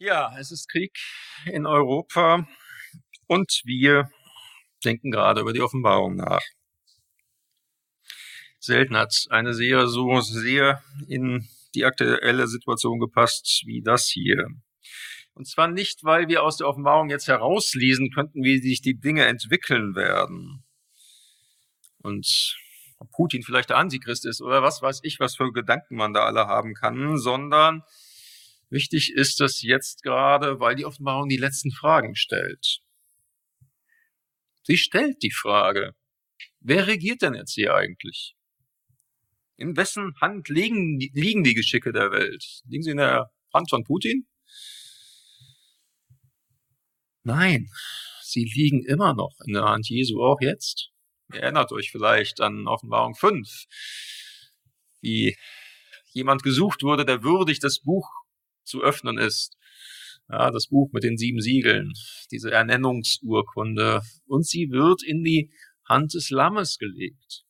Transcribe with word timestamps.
Ja, 0.00 0.32
es 0.38 0.52
ist 0.52 0.68
Krieg 0.68 0.96
in 1.46 1.66
Europa 1.66 2.46
und 3.26 3.62
wir 3.64 4.08
denken 4.84 5.10
gerade 5.10 5.40
über 5.40 5.52
die 5.52 5.60
Offenbarung 5.60 6.14
nach. 6.14 6.40
Selten 8.60 8.96
hat 8.96 9.26
eine 9.30 9.54
Serie 9.54 9.88
so 9.88 10.20
sehr 10.20 10.84
in 11.08 11.48
die 11.74 11.84
aktuelle 11.84 12.46
Situation 12.46 13.00
gepasst 13.00 13.64
wie 13.66 13.82
das 13.82 14.06
hier. 14.06 14.46
Und 15.34 15.48
zwar 15.48 15.66
nicht, 15.66 16.04
weil 16.04 16.28
wir 16.28 16.44
aus 16.44 16.58
der 16.58 16.68
Offenbarung 16.68 17.10
jetzt 17.10 17.26
herauslesen 17.26 18.12
könnten, 18.12 18.44
wie 18.44 18.58
sich 18.58 18.80
die 18.80 19.00
Dinge 19.00 19.26
entwickeln 19.26 19.96
werden. 19.96 20.62
Und 22.04 22.56
ob 22.98 23.10
Putin 23.10 23.42
vielleicht 23.42 23.70
der 23.70 23.78
Antichrist 23.78 24.26
ist 24.26 24.42
oder 24.42 24.62
was 24.62 24.80
weiß 24.80 25.00
ich, 25.02 25.18
was 25.18 25.34
für 25.34 25.50
Gedanken 25.50 25.96
man 25.96 26.12
da 26.12 26.24
alle 26.24 26.46
haben 26.46 26.74
kann, 26.74 27.18
sondern 27.18 27.82
Wichtig 28.70 29.12
ist 29.14 29.40
das 29.40 29.62
jetzt 29.62 30.02
gerade, 30.02 30.60
weil 30.60 30.76
die 30.76 30.84
Offenbarung 30.84 31.28
die 31.28 31.38
letzten 31.38 31.70
Fragen 31.70 32.14
stellt. 32.14 32.80
Sie 34.62 34.76
stellt 34.76 35.22
die 35.22 35.30
Frage, 35.30 35.94
wer 36.60 36.86
regiert 36.86 37.22
denn 37.22 37.34
jetzt 37.34 37.54
hier 37.54 37.74
eigentlich? 37.74 38.36
In 39.56 39.76
wessen 39.76 40.12
Hand 40.20 40.48
liegen, 40.50 41.00
liegen 41.00 41.42
die 41.42 41.54
Geschicke 41.54 41.92
der 41.92 42.12
Welt? 42.12 42.62
Liegen 42.66 42.82
sie 42.82 42.90
in 42.90 42.98
der 42.98 43.32
Hand 43.54 43.70
von 43.70 43.84
Putin? 43.84 44.26
Nein, 47.22 47.70
sie 48.22 48.44
liegen 48.44 48.84
immer 48.84 49.14
noch 49.14 49.34
in 49.46 49.54
der 49.54 49.64
Hand 49.64 49.88
Jesu, 49.88 50.22
auch 50.22 50.40
jetzt. 50.40 50.90
Ihr 51.32 51.40
erinnert 51.40 51.72
euch 51.72 51.90
vielleicht 51.90 52.40
an 52.40 52.68
Offenbarung 52.68 53.14
5, 53.14 53.48
wie 55.00 55.36
jemand 56.12 56.42
gesucht 56.42 56.82
wurde, 56.82 57.04
der 57.04 57.22
würdig 57.22 57.60
das 57.60 57.80
Buch 57.80 58.08
zu 58.68 58.82
öffnen 58.82 59.18
ist. 59.18 59.56
Ja, 60.30 60.50
das 60.50 60.68
Buch 60.68 60.90
mit 60.92 61.04
den 61.04 61.16
sieben 61.16 61.40
Siegeln, 61.40 61.92
diese 62.30 62.50
Ernennungsurkunde. 62.50 64.02
Und 64.26 64.46
sie 64.46 64.70
wird 64.70 65.02
in 65.02 65.24
die 65.24 65.50
Hand 65.88 66.14
des 66.14 66.30
Lammes 66.30 66.78
gelegt. 66.78 67.44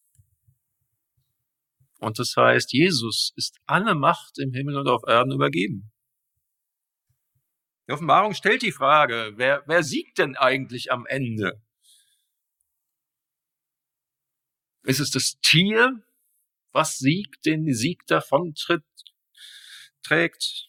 Und 1.98 2.18
das 2.20 2.34
heißt, 2.36 2.72
Jesus 2.72 3.32
ist 3.34 3.58
alle 3.66 3.96
Macht 3.96 4.38
im 4.38 4.52
Himmel 4.52 4.76
und 4.76 4.88
auf 4.88 5.02
Erden 5.06 5.32
übergeben. 5.32 5.90
Die 7.88 7.92
Offenbarung 7.92 8.34
stellt 8.34 8.62
die 8.62 8.70
Frage, 8.70 9.32
wer, 9.36 9.64
wer 9.66 9.82
siegt 9.82 10.18
denn 10.18 10.36
eigentlich 10.36 10.92
am 10.92 11.06
Ende? 11.06 11.60
Ist 14.84 15.00
es 15.00 15.10
das 15.10 15.40
Tier, 15.40 16.02
was 16.72 16.98
siegt, 16.98 17.46
den 17.46 17.72
Sieg 17.74 18.06
davon 18.06 18.54
tritt, 18.54 18.84
trägt? 20.02 20.67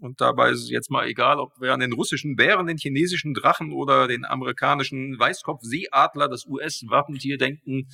Und 0.00 0.20
dabei 0.20 0.50
ist 0.50 0.62
es 0.62 0.70
jetzt 0.70 0.90
mal 0.90 1.06
egal, 1.06 1.38
ob 1.38 1.60
wir 1.60 1.72
an 1.72 1.80
den 1.80 1.92
russischen 1.92 2.34
Bären, 2.36 2.66
den 2.66 2.78
chinesischen 2.78 3.32
Drachen 3.32 3.72
oder 3.72 4.08
den 4.08 4.24
amerikanischen 4.24 5.18
Weißkopfseeadler, 5.18 6.28
das 6.28 6.46
US-Wappentier 6.46 7.38
denken 7.38 7.88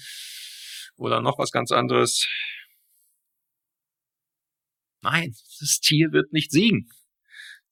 oder 0.96 1.20
noch 1.20 1.38
was 1.38 1.52
ganz 1.52 1.72
anderes. 1.72 2.26
Nein, 5.02 5.34
das 5.60 5.80
Tier 5.80 6.12
wird 6.12 6.32
nicht 6.32 6.50
siegen, 6.50 6.90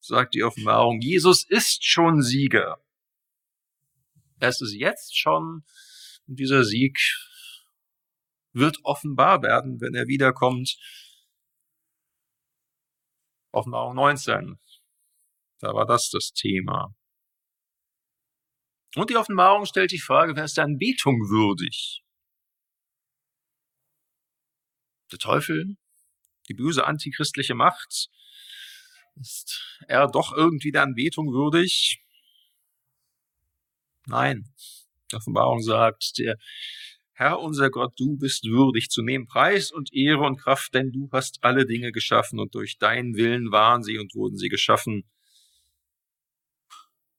sagt 0.01 0.35
die 0.35 0.43
Offenbarung. 0.43 1.01
Jesus 1.01 1.45
ist 1.49 1.85
schon 1.85 2.23
Sieger. 2.23 2.79
Er 4.41 4.51
ist 4.51 4.63
es 4.63 4.75
jetzt 4.75 5.19
schon 5.19 5.65
und 6.27 6.39
dieser 6.39 6.65
Sieg 6.65 6.99
wird 8.53 8.79
offenbar 8.83 9.43
werden, 9.43 9.81
wenn 9.81 9.95
er 9.95 10.07
wiederkommt 10.07 10.77
Offenbarung 13.53 13.95
19. 13.97 14.59
Da 15.61 15.75
war 15.75 15.87
das 15.87 16.11
das 16.11 16.33
Thema. 16.33 16.95
Und 18.97 19.11
die 19.11 19.17
Offenbarung 19.17 19.67
stellt 19.67 19.93
die 19.93 20.01
Frage, 20.01 20.35
wer 20.37 20.45
ist 20.45 20.57
der 20.57 20.65
Anbetung 20.65 21.21
würdig? 21.29 22.03
Der 25.13 25.19
Teufel? 25.19 25.77
Die 26.49 26.55
böse 26.55 26.87
antichristliche 26.87 27.55
Macht? 27.55 28.09
Ist 29.17 29.79
er 29.89 30.07
doch 30.07 30.33
irgendwie 30.33 30.71
der 30.71 30.83
Anbetung 30.83 31.33
würdig? 31.33 32.03
Nein. 34.07 34.53
Die 35.11 35.17
Offenbarung 35.17 35.61
sagt, 35.63 36.19
der 36.19 36.37
Herr 37.19 37.41
unser 37.41 37.69
Gott, 37.69 37.99
du 37.99 38.17
bist 38.17 38.45
würdig 38.45 38.91
zu 38.91 39.03
nehmen 39.03 39.27
Preis 39.27 39.73
und 39.73 39.93
Ehre 39.93 40.21
und 40.21 40.37
Kraft, 40.37 40.73
denn 40.73 40.93
du 40.93 41.09
hast 41.11 41.43
alle 41.43 41.67
Dinge 41.67 41.91
geschaffen 41.91 42.39
und 42.39 42.55
durch 42.55 42.79
deinen 42.79 43.17
Willen 43.17 43.51
waren 43.51 43.83
sie 43.83 43.99
und 43.99 44.15
wurden 44.15 44.37
sie 44.37 44.49
geschaffen. 44.49 45.03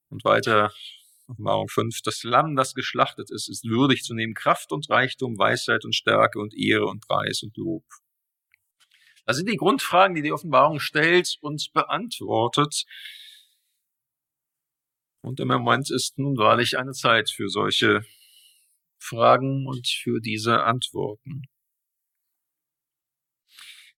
Und 0.08 0.24
weiter, 0.24 0.72
Offenbarung 1.26 1.68
5, 1.68 2.00
das 2.00 2.22
Lamm, 2.22 2.56
das 2.56 2.72
geschlachtet 2.72 3.30
ist, 3.30 3.50
ist 3.50 3.64
würdig 3.64 4.02
zu 4.02 4.14
nehmen 4.14 4.32
Kraft 4.32 4.72
und 4.72 4.88
Reichtum, 4.88 5.36
Weisheit 5.36 5.84
und 5.84 5.94
Stärke 5.94 6.38
und 6.38 6.56
Ehre 6.56 6.86
und 6.86 7.06
Preis 7.06 7.42
und 7.42 7.54
Lob. 7.58 7.84
Das 9.26 9.36
sind 9.36 9.50
die 9.50 9.58
Grundfragen, 9.58 10.16
die 10.16 10.22
die 10.22 10.32
Offenbarung 10.32 10.80
stellt 10.80 11.36
und 11.42 11.74
beantwortet. 11.74 12.86
Und 15.20 15.40
im 15.40 15.48
Moment 15.48 15.90
ist 15.90 16.18
nun 16.18 16.38
wahrlich 16.38 16.78
eine 16.78 16.92
Zeit 16.92 17.28
für 17.28 17.50
solche 17.50 18.02
Fragen 19.00 19.66
und 19.66 19.88
für 19.88 20.20
diese 20.20 20.62
Antworten. 20.62 21.42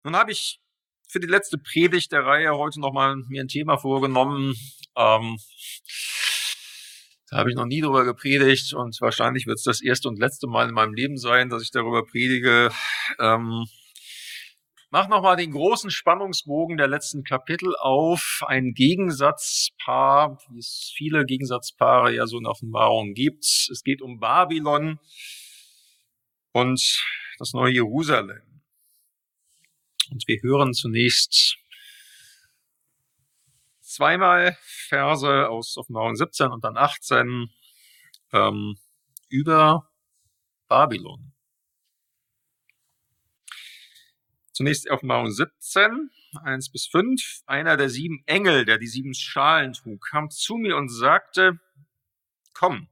Nun 0.05 0.17
habe 0.17 0.33
ich 0.33 0.61
für 1.09 1.21
die 1.21 1.27
letzte 1.27 1.59
Predigt 1.59 2.11
der 2.13 2.25
Reihe 2.25 2.57
heute 2.57 2.81
nochmal 2.81 3.17
mir 3.29 3.43
ein 3.43 3.49
Thema 3.49 3.77
vorgenommen. 3.77 4.55
Ähm, 4.97 5.37
da 7.29 7.39
habe 7.39 7.51
ich 7.51 7.57
noch 7.57 7.67
nie 7.67 7.81
drüber 7.81 8.05
gepredigt 8.05 8.73
und 8.75 9.01
wahrscheinlich 9.01 9.47
wird 9.47 9.59
es 9.59 9.65
das 9.65 9.83
erste 9.83 10.09
und 10.09 10.19
letzte 10.19 10.47
Mal 10.47 10.69
in 10.69 10.75
meinem 10.75 10.95
Leben 10.95 11.17
sein, 11.17 11.51
dass 11.51 11.63
ich 11.63 11.71
darüber 11.71 12.05
predige. 12.05 12.71
Ähm, 13.19 13.67
Mach 14.95 15.09
nochmal 15.09 15.37
den 15.37 15.53
großen 15.53 15.91
Spannungsbogen 15.91 16.77
der 16.77 16.87
letzten 16.87 17.25
Kapitel 17.25 17.75
auf. 17.79 18.43
Ein 18.47 18.75
Gegensatzpaar, 18.75 20.37
wie 20.51 20.59
es 20.59 20.93
viele 20.95 21.25
Gegensatzpaare 21.25 22.15
ja 22.15 22.27
so 22.27 22.37
in 22.37 22.45
Offenbarung 22.45 23.15
gibt. 23.15 23.43
Es 23.73 23.83
geht 23.85 24.03
um 24.03 24.21
Babylon 24.21 25.01
und 26.53 27.03
das 27.39 27.55
neue 27.55 27.73
Jerusalem. 27.73 28.63
Und 30.11 30.29
wir 30.29 30.43
hören 30.43 30.75
zunächst 30.75 31.57
zweimal 33.81 34.59
Verse 34.61 35.49
aus 35.49 35.79
Offenbarung 35.79 36.17
17 36.17 36.49
und 36.49 36.65
dann 36.65 36.77
18 36.77 37.49
ähm, 38.35 38.77
über 39.31 39.89
Babylon. 40.69 41.32
Zunächst 44.63 44.89
Offenbarung 44.91 45.29
17, 45.29 46.09
1 46.45 46.71
bis 46.71 46.87
5. 46.87 47.43
Einer 47.47 47.77
der 47.77 47.89
sieben 47.89 48.23
Engel, 48.27 48.65
der 48.65 48.79
die 48.79 48.87
sieben 48.87 49.13
Schalen 49.13 49.73
trug, 49.73 50.07
kam 50.09 50.31
zu 50.31 50.55
mir 50.55 50.77
und 50.77 50.89
sagte, 50.89 51.59
komm, 52.55 52.89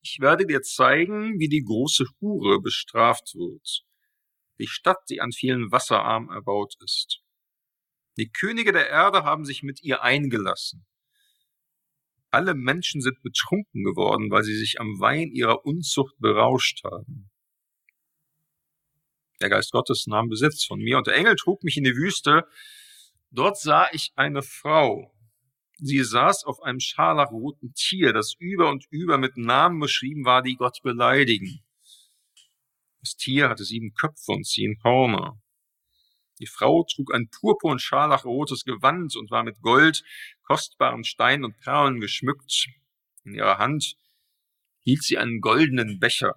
ich 0.00 0.20
werde 0.20 0.46
dir 0.46 0.62
zeigen, 0.62 1.40
wie 1.40 1.48
die 1.48 1.64
große 1.64 2.04
Hure 2.20 2.60
bestraft 2.60 3.34
wird. 3.34 3.84
Die 4.60 4.68
Stadt, 4.68 4.98
die 5.10 5.20
an 5.20 5.32
vielen 5.32 5.72
Wasserarmen 5.72 6.30
erbaut 6.30 6.76
ist. 6.84 7.20
Die 8.16 8.30
Könige 8.30 8.70
der 8.70 8.88
Erde 8.88 9.24
haben 9.24 9.44
sich 9.44 9.64
mit 9.64 9.82
ihr 9.82 10.04
eingelassen. 10.04 10.86
Alle 12.30 12.54
Menschen 12.54 13.00
sind 13.00 13.20
betrunken 13.22 13.82
geworden, 13.82 14.30
weil 14.30 14.44
sie 14.44 14.56
sich 14.56 14.80
am 14.80 15.00
Wein 15.00 15.32
ihrer 15.32 15.64
Unzucht 15.64 16.14
berauscht 16.20 16.84
haben. 16.84 17.28
Der 19.40 19.50
Geist 19.50 19.72
Gottes 19.72 20.06
nahm 20.06 20.28
Besitz 20.28 20.64
von 20.64 20.78
mir 20.78 20.98
und 20.98 21.06
der 21.06 21.16
Engel 21.16 21.36
trug 21.36 21.62
mich 21.62 21.76
in 21.76 21.84
die 21.84 21.96
Wüste. 21.96 22.44
Dort 23.30 23.58
sah 23.58 23.88
ich 23.92 24.12
eine 24.16 24.42
Frau. 24.42 25.12
Sie 25.78 26.02
saß 26.02 26.44
auf 26.44 26.62
einem 26.62 26.80
scharlachroten 26.80 27.74
Tier, 27.74 28.14
das 28.14 28.34
über 28.38 28.70
und 28.70 28.86
über 28.90 29.18
mit 29.18 29.36
Namen 29.36 29.78
beschrieben 29.78 30.24
war, 30.24 30.42
die 30.42 30.56
Gott 30.56 30.78
beleidigen. 30.82 31.62
Das 33.00 33.14
Tier 33.16 33.50
hatte 33.50 33.64
sieben 33.64 33.92
Köpfe 33.92 34.32
und 34.32 34.46
zehn 34.46 34.78
Hörner. 34.82 35.38
Die 36.38 36.46
Frau 36.46 36.84
trug 36.84 37.14
ein 37.14 37.28
purpur- 37.28 37.72
und 37.72 37.80
scharlachrotes 37.80 38.64
Gewand 38.64 39.16
und 39.16 39.30
war 39.30 39.42
mit 39.42 39.60
Gold, 39.60 40.02
kostbaren 40.42 41.04
Steinen 41.04 41.44
und 41.44 41.58
Perlen 41.60 42.00
geschmückt. 42.00 42.68
In 43.24 43.34
ihrer 43.34 43.58
Hand 43.58 43.96
hielt 44.80 45.02
sie 45.02 45.18
einen 45.18 45.40
goldenen 45.40 45.98
Becher. 45.98 46.34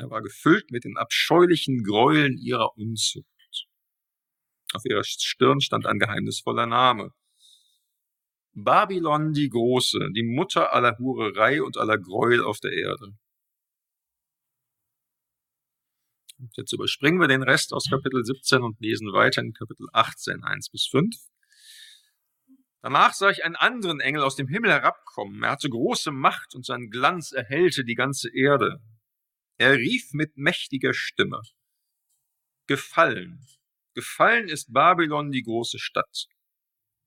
Er 0.00 0.08
war 0.10 0.22
gefüllt 0.22 0.70
mit 0.70 0.84
den 0.84 0.96
abscheulichen 0.96 1.84
Gräueln 1.84 2.38
ihrer 2.38 2.74
Unzucht. 2.78 3.26
Auf 4.72 4.82
ihrer 4.86 5.04
Stirn 5.04 5.60
stand 5.60 5.84
ein 5.84 5.98
geheimnisvoller 5.98 6.64
Name. 6.64 7.12
Babylon 8.54 9.34
die 9.34 9.50
Große, 9.50 10.08
die 10.16 10.22
Mutter 10.22 10.72
aller 10.72 10.96
Hurerei 10.98 11.62
und 11.62 11.76
aller 11.76 11.98
Gräuel 11.98 12.42
auf 12.42 12.60
der 12.60 12.72
Erde. 12.72 13.14
Und 16.38 16.56
jetzt 16.56 16.72
überspringen 16.72 17.20
wir 17.20 17.28
den 17.28 17.42
Rest 17.42 17.74
aus 17.74 17.90
Kapitel 17.90 18.24
17 18.24 18.62
und 18.62 18.80
lesen 18.80 19.12
weiter 19.12 19.42
in 19.42 19.52
Kapitel 19.52 19.86
18, 19.92 20.42
1 20.42 20.70
bis 20.70 20.86
5. 20.86 21.14
Danach 22.80 23.12
sah 23.12 23.28
ich 23.28 23.44
einen 23.44 23.56
anderen 23.56 24.00
Engel 24.00 24.22
aus 24.22 24.36
dem 24.36 24.48
Himmel 24.48 24.70
herabkommen. 24.70 25.42
Er 25.42 25.50
hatte 25.50 25.68
große 25.68 26.10
Macht 26.10 26.54
und 26.54 26.64
sein 26.64 26.88
Glanz 26.88 27.32
erhellte 27.32 27.84
die 27.84 27.94
ganze 27.94 28.34
Erde. 28.34 28.80
Er 29.60 29.76
rief 29.76 30.14
mit 30.14 30.38
mächtiger 30.38 30.94
Stimme. 30.94 31.42
Gefallen. 32.66 33.46
Gefallen 33.92 34.48
ist 34.48 34.72
Babylon 34.72 35.32
die 35.32 35.42
große 35.42 35.78
Stadt. 35.78 36.28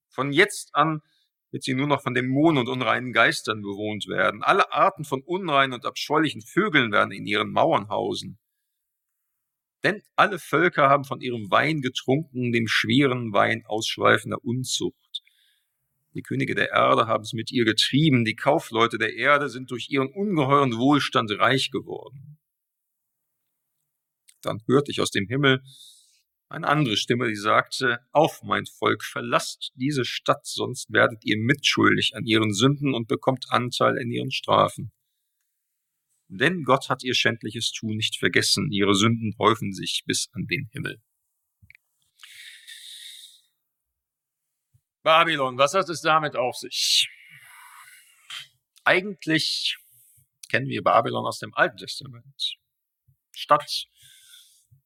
Von 0.07 0.31
jetzt 0.31 0.75
an 0.75 1.01
wird 1.49 1.63
sie 1.63 1.73
nur 1.73 1.87
noch 1.87 2.03
von 2.03 2.13
Dämonen 2.13 2.59
und 2.59 2.69
unreinen 2.69 3.11
Geistern 3.11 3.63
bewohnt 3.63 4.05
werden. 4.07 4.43
Alle 4.43 4.71
Arten 4.71 5.03
von 5.03 5.23
unreinen 5.23 5.73
und 5.73 5.83
abscheulichen 5.87 6.43
Vögeln 6.43 6.91
werden 6.91 7.11
in 7.11 7.25
ihren 7.25 7.51
Mauern 7.51 7.89
hausen. 7.89 8.37
Denn 9.83 10.03
alle 10.15 10.37
Völker 10.37 10.89
haben 10.89 11.05
von 11.05 11.21
ihrem 11.21 11.49
Wein 11.49 11.81
getrunken, 11.81 12.51
dem 12.51 12.67
schweren 12.67 13.33
Wein 13.33 13.65
ausschweifender 13.65 14.45
Unzucht. 14.45 15.23
Die 16.13 16.21
Könige 16.21 16.53
der 16.53 16.69
Erde 16.69 17.07
haben 17.07 17.23
es 17.23 17.33
mit 17.33 17.51
ihr 17.51 17.65
getrieben, 17.65 18.25
die 18.25 18.35
Kaufleute 18.35 18.99
der 18.99 19.15
Erde 19.15 19.49
sind 19.49 19.71
durch 19.71 19.89
ihren 19.89 20.13
ungeheuren 20.13 20.77
Wohlstand 20.77 21.31
reich 21.39 21.71
geworden. 21.71 22.37
Dann 24.43 24.61
hörte 24.67 24.91
ich 24.91 25.01
aus 25.01 25.11
dem 25.11 25.27
Himmel 25.27 25.63
eine 26.49 26.67
andere 26.67 26.97
Stimme, 26.97 27.27
die 27.27 27.35
sagte, 27.35 27.99
auf 28.11 28.43
mein 28.43 28.67
Volk, 28.67 29.03
verlasst 29.03 29.71
diese 29.73 30.05
Stadt, 30.05 30.45
sonst 30.45 30.93
werdet 30.93 31.25
ihr 31.25 31.37
mitschuldig 31.39 32.15
an 32.15 32.25
ihren 32.25 32.53
Sünden 32.53 32.93
und 32.93 33.07
bekommt 33.07 33.45
Anteil 33.49 33.97
in 33.97 34.11
ihren 34.11 34.31
Strafen. 34.31 34.91
Denn 36.27 36.63
Gott 36.63 36.89
hat 36.89 37.03
ihr 37.03 37.15
schändliches 37.15 37.71
Tun 37.71 37.95
nicht 37.95 38.17
vergessen, 38.17 38.71
ihre 38.71 38.93
Sünden 38.93 39.35
häufen 39.39 39.73
sich 39.73 40.03
bis 40.05 40.29
an 40.33 40.45
den 40.45 40.69
Himmel. 40.71 41.01
Babylon, 45.01 45.57
was 45.57 45.73
hat 45.73 45.89
es 45.89 46.01
damit 46.01 46.35
auf 46.35 46.55
sich? 46.55 47.09
Eigentlich 48.83 49.77
kennen 50.49 50.67
wir 50.67 50.83
Babylon 50.83 51.25
aus 51.25 51.39
dem 51.39 51.53
Alten 51.55 51.77
Testament. 51.77 52.57
Stadt, 53.31 53.87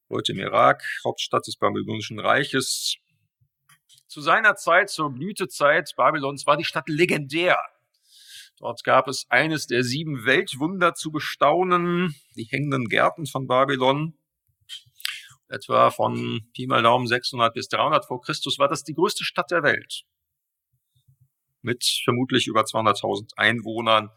heute 0.09 0.31
im 0.31 0.39
Irak, 0.39 0.83
Hauptstadt 1.03 1.47
des 1.47 1.57
Babylonischen 1.57 2.19
Reiches. 2.19 2.95
Zu 4.07 4.21
seiner 4.21 4.55
Zeit, 4.55 4.89
zur 4.89 5.11
Blütezeit 5.11 5.93
Babylons, 5.97 6.45
war 6.45 6.57
die 6.57 6.63
Stadt 6.63 6.87
legendär. 6.87 7.57
Dort 8.59 8.83
gab 8.83 9.07
es 9.07 9.25
eines 9.29 9.67
der 9.67 9.83
sieben 9.83 10.25
Weltwunder 10.25 10.93
zu 10.93 11.11
bestaunen, 11.11 12.15
die 12.35 12.45
hängenden 12.45 12.89
Gärten 12.89 13.25
von 13.25 13.47
Babylon 13.47 14.17
etwa 15.49 15.91
von 15.91 16.41
Pi 16.53 16.67
mal 16.67 16.83
Daumen 16.83 17.07
600 17.07 17.53
bis 17.53 17.69
300 17.69 18.05
vor 18.05 18.21
Christus, 18.21 18.59
war 18.59 18.67
das 18.67 18.83
die 18.83 18.93
größte 18.93 19.23
Stadt 19.23 19.51
der 19.51 19.63
Welt. 19.63 20.03
Mit 21.61 21.83
vermutlich 22.03 22.47
über 22.47 22.61
200.000 22.61 23.33
Einwohnern. 23.35 24.09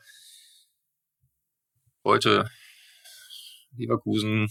Heute 2.04 2.50
Leverkusen 3.76 4.48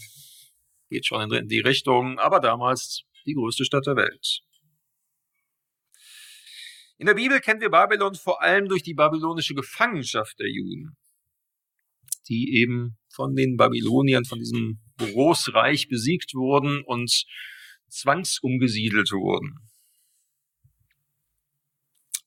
geht 0.90 1.06
schon 1.06 1.32
in 1.32 1.48
die 1.48 1.60
Richtung, 1.60 2.18
aber 2.18 2.40
damals 2.40 3.04
die 3.24 3.34
größte 3.34 3.64
Stadt 3.64 3.86
der 3.86 3.96
Welt. 3.96 4.40
In 6.98 7.06
der 7.06 7.14
Bibel 7.14 7.40
kennen 7.40 7.62
wir 7.62 7.70
Babylon 7.70 8.14
vor 8.14 8.42
allem 8.42 8.68
durch 8.68 8.82
die 8.82 8.92
babylonische 8.92 9.54
Gefangenschaft 9.54 10.38
der 10.38 10.50
Juden, 10.50 10.98
die 12.28 12.58
eben 12.60 12.98
von 13.08 13.34
den 13.34 13.56
Babyloniern, 13.56 14.26
von 14.26 14.38
diesem 14.38 14.80
Großreich 14.98 15.88
besiegt 15.88 16.34
wurden 16.34 16.82
und 16.84 17.24
zwangsumgesiedelt 17.88 19.12
wurden. 19.12 19.69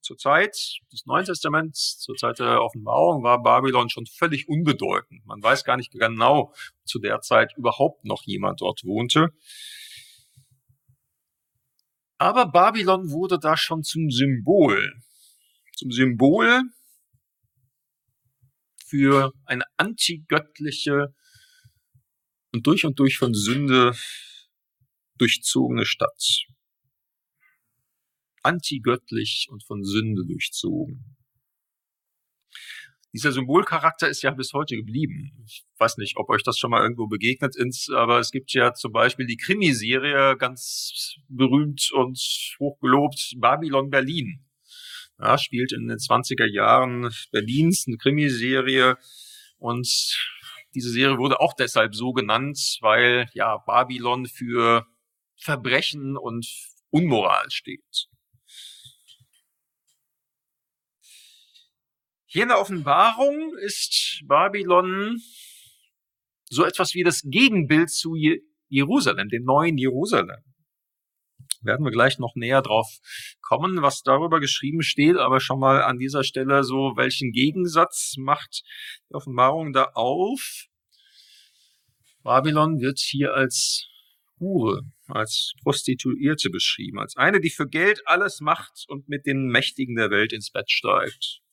Zur 0.04 0.18
Zeit 0.18 0.82
des 0.92 1.06
Neuen 1.06 1.24
Testaments, 1.24 1.98
zur 1.98 2.16
Zeit 2.18 2.40
der 2.40 2.62
Offenbarung, 2.62 3.24
war 3.24 3.42
Babylon 3.42 3.90
schon 3.90 4.06
völlig 4.06 4.50
unbedeutend. 4.50 5.26
Man 5.26 5.42
weiß 5.42 5.64
gar 5.64 5.78
nicht 5.78 5.92
genau, 5.92 6.54
zu 6.84 7.00
der 7.00 7.22
Zeit 7.22 7.54
überhaupt 7.56 8.04
noch 8.04 8.24
jemand 8.26 8.60
dort 8.60 8.84
wohnte. 8.84 9.30
Aber 12.18 12.52
Babylon 12.52 13.12
wurde 13.12 13.40
da 13.40 13.56
schon 13.56 13.84
zum 13.84 14.10
Symbol. 14.10 14.94
Zum 15.78 15.90
Symbol 15.90 16.64
für 18.86 19.32
eine 19.46 19.64
antigöttliche 19.78 21.16
und 22.52 22.68
durch 22.68 22.86
und 22.86 23.00
durch 23.00 23.18
von 23.18 23.34
Sünde 23.34 23.96
durchzogene 25.18 25.86
Stadt. 25.86 26.46
Antigöttlich 28.44 29.48
und 29.50 29.64
von 29.64 29.84
Sünde 29.84 30.26
durchzogen. 30.26 31.18
Dieser 33.14 33.32
Symbolcharakter 33.32 34.10
ist 34.10 34.24
ja 34.24 34.32
bis 34.32 34.54
heute 34.54 34.76
geblieben. 34.76 35.44
Ich 35.46 35.64
weiß 35.78 35.98
nicht, 35.98 36.18
ob 36.18 36.30
euch 36.30 36.42
das 36.42 36.58
schon 36.58 36.72
mal 36.72 36.82
irgendwo 36.82 37.06
begegnet 37.06 37.56
ist, 37.56 37.92
aber 37.92 38.20
es 38.20 38.32
gibt 38.32 38.54
ja 38.54 38.74
zum 38.74 38.92
Beispiel 38.92 39.28
die 39.28 39.38
Krimiserie, 39.38 40.36
ganz 40.38 41.16
berühmt 41.28 41.92
und 41.94 42.20
hochgelobt, 42.60 43.36
Babylon 43.38 43.92
Berlin. 43.92 44.44
Ja, 45.20 45.38
spielt 45.38 45.74
in 45.74 45.88
den 45.88 46.00
20er 46.00 46.48
Jahren 46.48 47.14
Berlins, 47.32 47.86
eine 47.88 47.98
Krimiserie 47.98 48.98
und 49.60 49.88
diese 50.74 50.90
Serie 50.90 51.20
wurde 51.20 51.40
auch 51.40 51.54
deshalb 51.54 51.94
so 51.94 52.14
genannt, 52.14 52.80
weil 52.82 53.30
ja 53.36 53.58
Babylon 53.58 54.26
für 54.26 54.88
Verbrechen 55.38 56.18
und 56.18 56.48
Unmoral 56.90 57.46
steht. 57.52 58.08
Hier 62.34 62.42
in 62.42 62.50
der 62.50 62.60
Offenbarung 62.60 63.56
ist 63.60 64.24
Babylon 64.26 65.22
so 66.50 66.66
etwas 66.66 66.96
wie 66.96 67.04
das 67.04 67.22
Gegenbild 67.24 67.92
zu 67.92 68.16
Jerusalem, 68.70 69.30
dem 69.30 69.44
neuen 69.44 69.78
Jerusalem. 69.78 70.44
Werden 71.62 71.86
wir 71.86 71.92
gleich 71.92 72.18
noch 72.18 72.34
näher 72.34 72.64
drauf 72.64 72.88
kommen, 73.40 73.84
was 73.84 74.02
darüber 74.02 74.40
geschrieben 74.40 74.82
steht, 74.82 75.18
aber 75.18 75.42
schon 75.42 75.60
mal 75.60 75.84
an 75.84 76.00
dieser 76.00 76.24
Stelle 76.24 76.64
so, 76.64 76.94
welchen 76.96 77.34
Gegensatz 77.34 78.16
macht 78.18 78.64
die 79.12 79.14
Offenbarung 79.14 79.72
da 79.72 79.92
auf? 79.94 80.66
Babylon 82.24 82.80
wird 82.80 82.98
hier 82.98 83.36
als 83.36 83.86
Hure, 84.40 84.82
als 85.06 85.54
Prostituierte 85.62 86.50
beschrieben, 86.50 86.98
als 86.98 87.16
eine, 87.16 87.40
die 87.40 87.52
für 87.52 87.68
Geld 87.68 88.02
alles 88.08 88.40
macht 88.42 88.86
und 88.88 89.08
mit 89.08 89.28
den 89.28 89.50
Mächtigen 89.50 89.96
der 89.96 90.10
Welt 90.10 90.34
ins 90.34 90.50
Bett 90.50 90.72
steigt. 90.72 91.44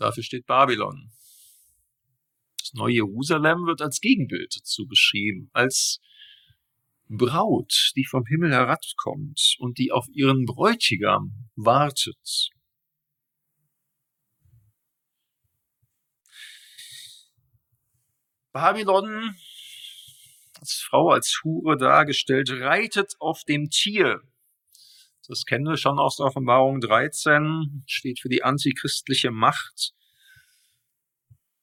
Dafür 0.00 0.22
steht 0.22 0.46
Babylon. 0.46 1.12
Das 2.58 2.72
neue 2.72 2.94
Jerusalem 2.94 3.66
wird 3.66 3.82
als 3.82 4.00
Gegenbild 4.00 4.56
dazu 4.58 4.86
beschrieben, 4.86 5.50
als 5.52 6.00
Braut, 7.10 7.92
die 7.96 8.06
vom 8.06 8.24
Himmel 8.24 8.50
herabkommt 8.50 9.56
und 9.58 9.76
die 9.76 9.92
auf 9.92 10.06
ihren 10.08 10.46
Bräutigam 10.46 11.50
wartet. 11.54 12.48
Babylon, 18.52 19.36
als 20.60 20.82
Frau, 20.88 21.10
als 21.10 21.42
Hure 21.44 21.76
dargestellt, 21.76 22.50
reitet 22.50 23.16
auf 23.18 23.44
dem 23.44 23.68
Tier. 23.68 24.22
Das 25.26 25.44
kennen 25.44 25.66
wir 25.66 25.76
schon 25.76 25.98
aus 25.98 26.16
der 26.16 26.26
Offenbarung 26.26 26.80
13, 26.80 27.84
steht 27.86 28.20
für 28.20 28.28
die 28.28 28.42
antichristliche 28.42 29.30
Macht. 29.30 29.92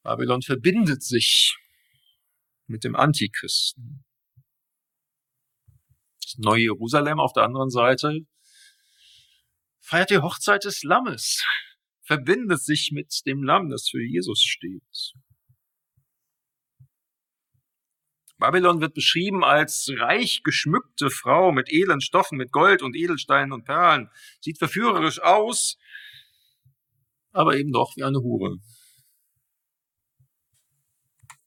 Babylon 0.03 0.41
verbindet 0.41 1.03
sich 1.03 1.57
mit 2.67 2.83
dem 2.83 2.95
Antichristen. 2.95 4.05
Das 6.21 6.37
neue 6.37 6.61
Jerusalem 6.61 7.19
auf 7.19 7.33
der 7.33 7.43
anderen 7.43 7.69
Seite 7.69 8.19
feiert 9.79 10.09
die 10.09 10.19
Hochzeit 10.19 10.63
des 10.65 10.83
Lammes, 10.83 11.43
verbindet 12.03 12.61
sich 12.61 12.91
mit 12.93 13.25
dem 13.25 13.43
Lamm, 13.43 13.69
das 13.69 13.89
für 13.89 14.03
Jesus 14.03 14.41
steht. 14.41 15.13
Babylon 18.37 18.81
wird 18.81 18.93
beschrieben 18.93 19.43
als 19.43 19.89
reich 19.97 20.43
geschmückte 20.43 21.09
Frau 21.09 21.51
mit 21.51 21.71
edlen 21.71 22.01
Stoffen, 22.01 22.37
mit 22.37 22.51
Gold 22.51 22.83
und 22.83 22.95
Edelsteinen 22.95 23.51
und 23.51 23.65
Perlen. 23.65 24.11
Sieht 24.41 24.59
verführerisch 24.59 25.19
aus, 25.21 25.77
aber 27.31 27.57
eben 27.57 27.71
doch 27.71 27.95
wie 27.95 28.03
eine 28.03 28.19
Hure. 28.19 28.57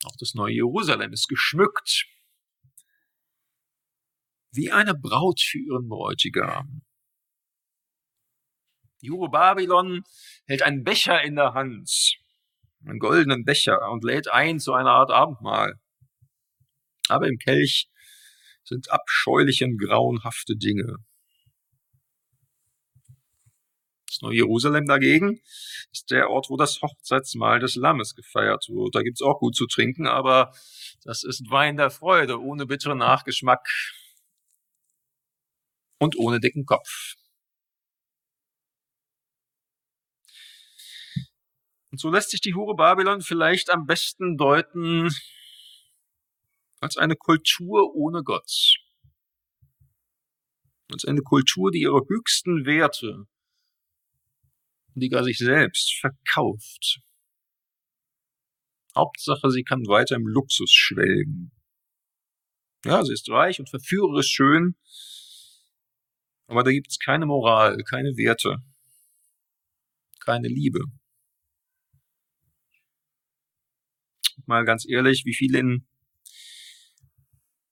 Auch 0.04 0.16
das 0.18 0.35
neue 0.35 0.54
Jerusalem 0.54 1.12
ist 1.12 1.28
geschmückt 1.28 2.06
wie 4.52 4.73
eine 4.73 4.94
Braut 4.94 5.40
für 5.40 5.59
ihren 5.59 5.88
Bräutigam. 5.88 6.82
Die 9.00 9.11
Babylon 9.11 10.02
hält 10.47 10.62
einen 10.62 10.82
Becher 10.82 11.23
in 11.23 11.37
der 11.37 11.54
Hand, 11.54 12.16
einen 12.85 12.99
goldenen 12.99 13.44
Becher 13.44 13.90
und 13.90 14.02
lädt 14.02 14.28
ein 14.28 14.59
zu 14.59 14.73
einer 14.73 14.90
Art 14.90 15.12
Abendmahl 15.12 15.80
aber 17.11 17.29
im 17.29 17.38
Kelch 17.38 17.88
sind 18.64 18.90
abscheuliche 18.90 19.64
und 19.64 19.79
grauenhafte 19.79 20.57
Dinge. 20.57 20.97
Das 24.07 24.23
neue 24.23 24.37
Jerusalem 24.37 24.87
dagegen 24.87 25.40
ist 25.93 26.11
der 26.11 26.31
Ort, 26.31 26.50
wo 26.50 26.57
das 26.57 26.83
Hochzeitsmahl 26.83 27.61
des 27.61 27.76
Lammes 27.76 28.14
gefeiert 28.14 28.67
wird. 28.69 28.95
Da 28.95 29.02
gibt's 29.02 29.23
auch 29.23 29.38
gut 29.38 29.55
zu 29.55 29.67
trinken, 29.67 30.07
aber 30.07 30.52
das 31.05 31.23
ist 31.23 31.49
Wein 31.50 31.76
der 31.76 31.90
Freude, 31.90 32.40
ohne 32.40 32.67
bitteren 32.67 32.99
Nachgeschmack 32.99 33.67
und 35.99 36.17
ohne 36.19 36.40
dicken 36.40 36.67
Kopf. 36.67 37.14
Und 41.90 42.00
so 42.00 42.11
lässt 42.11 42.31
sich 42.31 42.40
die 42.40 42.55
Hure 42.55 42.76
Babylon 42.76 43.21
vielleicht 43.21 43.71
am 43.71 43.87
besten 43.87 44.37
deuten 44.37 45.11
als 46.80 46.96
eine 46.96 47.16
Kultur 47.16 47.94
ohne 47.94 48.22
Gott. 48.22 48.76
Als 50.90 51.04
eine 51.04 51.20
Kultur, 51.20 51.70
die 51.70 51.82
ihre 51.82 52.00
höchsten 52.08 52.64
Werte, 52.66 53.26
die 54.94 55.08
gar 55.08 55.22
sich 55.22 55.38
selbst 55.38 55.94
verkauft. 56.00 57.00
Hauptsache, 58.96 59.50
sie 59.50 59.62
kann 59.62 59.87
weiter 59.87 60.16
im 60.16 60.26
Luxus 60.26 60.72
schwelgen. 60.72 61.52
Ja, 62.84 63.04
sie 63.04 63.12
ist 63.12 63.28
reich 63.28 63.60
und 63.60 63.68
verführerisch 63.68 64.28
schön, 64.28 64.75
aber 66.46 66.64
da 66.64 66.72
gibt's 66.72 66.99
keine 66.99 67.26
Moral, 67.26 67.76
keine 67.88 68.16
Werte, 68.16 68.56
keine 70.20 70.49
Liebe. 70.49 70.80
Mal 74.46 74.64
ganz 74.64 74.88
ehrlich, 74.88 75.25
wie 75.26 75.34
viel 75.34 75.54
in 75.54 75.87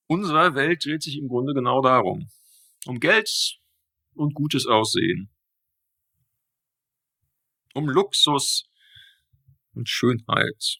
unserer 0.08 0.54
Welt 0.54 0.84
dreht 0.84 1.02
sich 1.02 1.16
im 1.16 1.28
Grunde 1.28 1.54
genau 1.54 1.80
darum. 1.80 2.28
Um 2.86 2.98
Geld 2.98 3.58
und 4.14 4.34
gutes 4.34 4.66
Aussehen. 4.66 5.30
Um 7.74 7.88
Luxus 7.88 8.68
und 9.74 9.88
Schönheit. 9.88 10.78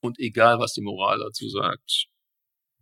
Und 0.00 0.18
egal, 0.18 0.58
was 0.58 0.72
die 0.72 0.82
Moral 0.82 1.18
dazu 1.18 1.48
sagt. 1.48 2.06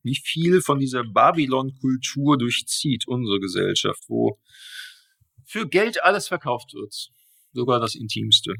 Wie 0.03 0.17
viel 0.17 0.61
von 0.61 0.79
dieser 0.79 1.03
Babylon-Kultur 1.05 2.37
durchzieht 2.37 3.09
unsere 3.09 3.41
Gesellschaft, 3.41 4.05
wo 4.09 4.39
für 5.47 5.67
Geld 5.69 6.03
alles 6.03 6.29
verkauft 6.29 6.75
wird. 6.75 7.11
Sogar 7.53 7.81
das 7.81 7.95
Intimste. 7.95 8.55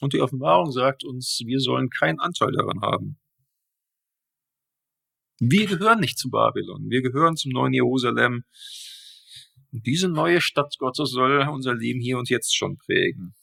Und 0.00 0.12
die 0.12 0.20
Offenbarung 0.20 0.72
sagt 0.72 1.04
uns, 1.04 1.40
wir 1.44 1.60
sollen 1.60 1.88
keinen 1.90 2.20
Anteil 2.20 2.52
daran 2.52 2.80
haben. 2.82 3.18
Wir 5.38 5.66
gehören 5.66 6.00
nicht 6.00 6.18
zu 6.18 6.30
Babylon, 6.30 6.88
wir 6.88 7.02
gehören 7.02 7.36
zum 7.36 7.52
neuen 7.52 7.72
Jerusalem. 7.72 8.44
Und 9.72 9.86
diese 9.86 10.08
neue 10.08 10.40
Stadt 10.40 10.76
Gottes 10.78 11.10
soll 11.10 11.46
unser 11.48 11.74
Leben 11.74 12.00
hier 12.00 12.18
und 12.18 12.30
jetzt 12.30 12.54
schon 12.56 12.78
prägen. 12.78 13.34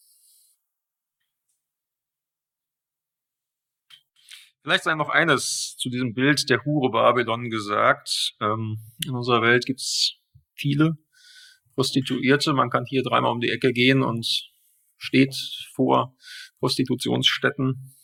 Vielleicht 4.63 4.84
sei 4.84 4.93
noch 4.93 5.10
eines 5.10 5.75
zu 5.77 5.89
diesem 5.89 6.13
Bild 6.13 6.50
der 6.50 6.63
Hure 6.63 6.91
Babylon 6.91 7.50
gesagt. 7.50 8.36
Ähm, 8.39 8.77
in 9.05 9.15
unserer 9.15 9.41
Welt 9.41 9.65
gibt 9.65 9.79
es 9.79 10.17
viele 10.53 10.98
Prostituierte. 11.74 12.53
Man 12.53 12.70
kann 12.70 12.86
hier 12.86 13.01
dreimal 13.01 13.31
um 13.31 13.41
die 13.41 13.50
Ecke 13.50 13.74
gehen 13.74 14.03
und 14.03 14.50
steht 14.98 15.36
vor 15.74 16.15
Prostitutionsstätten. 16.62 17.96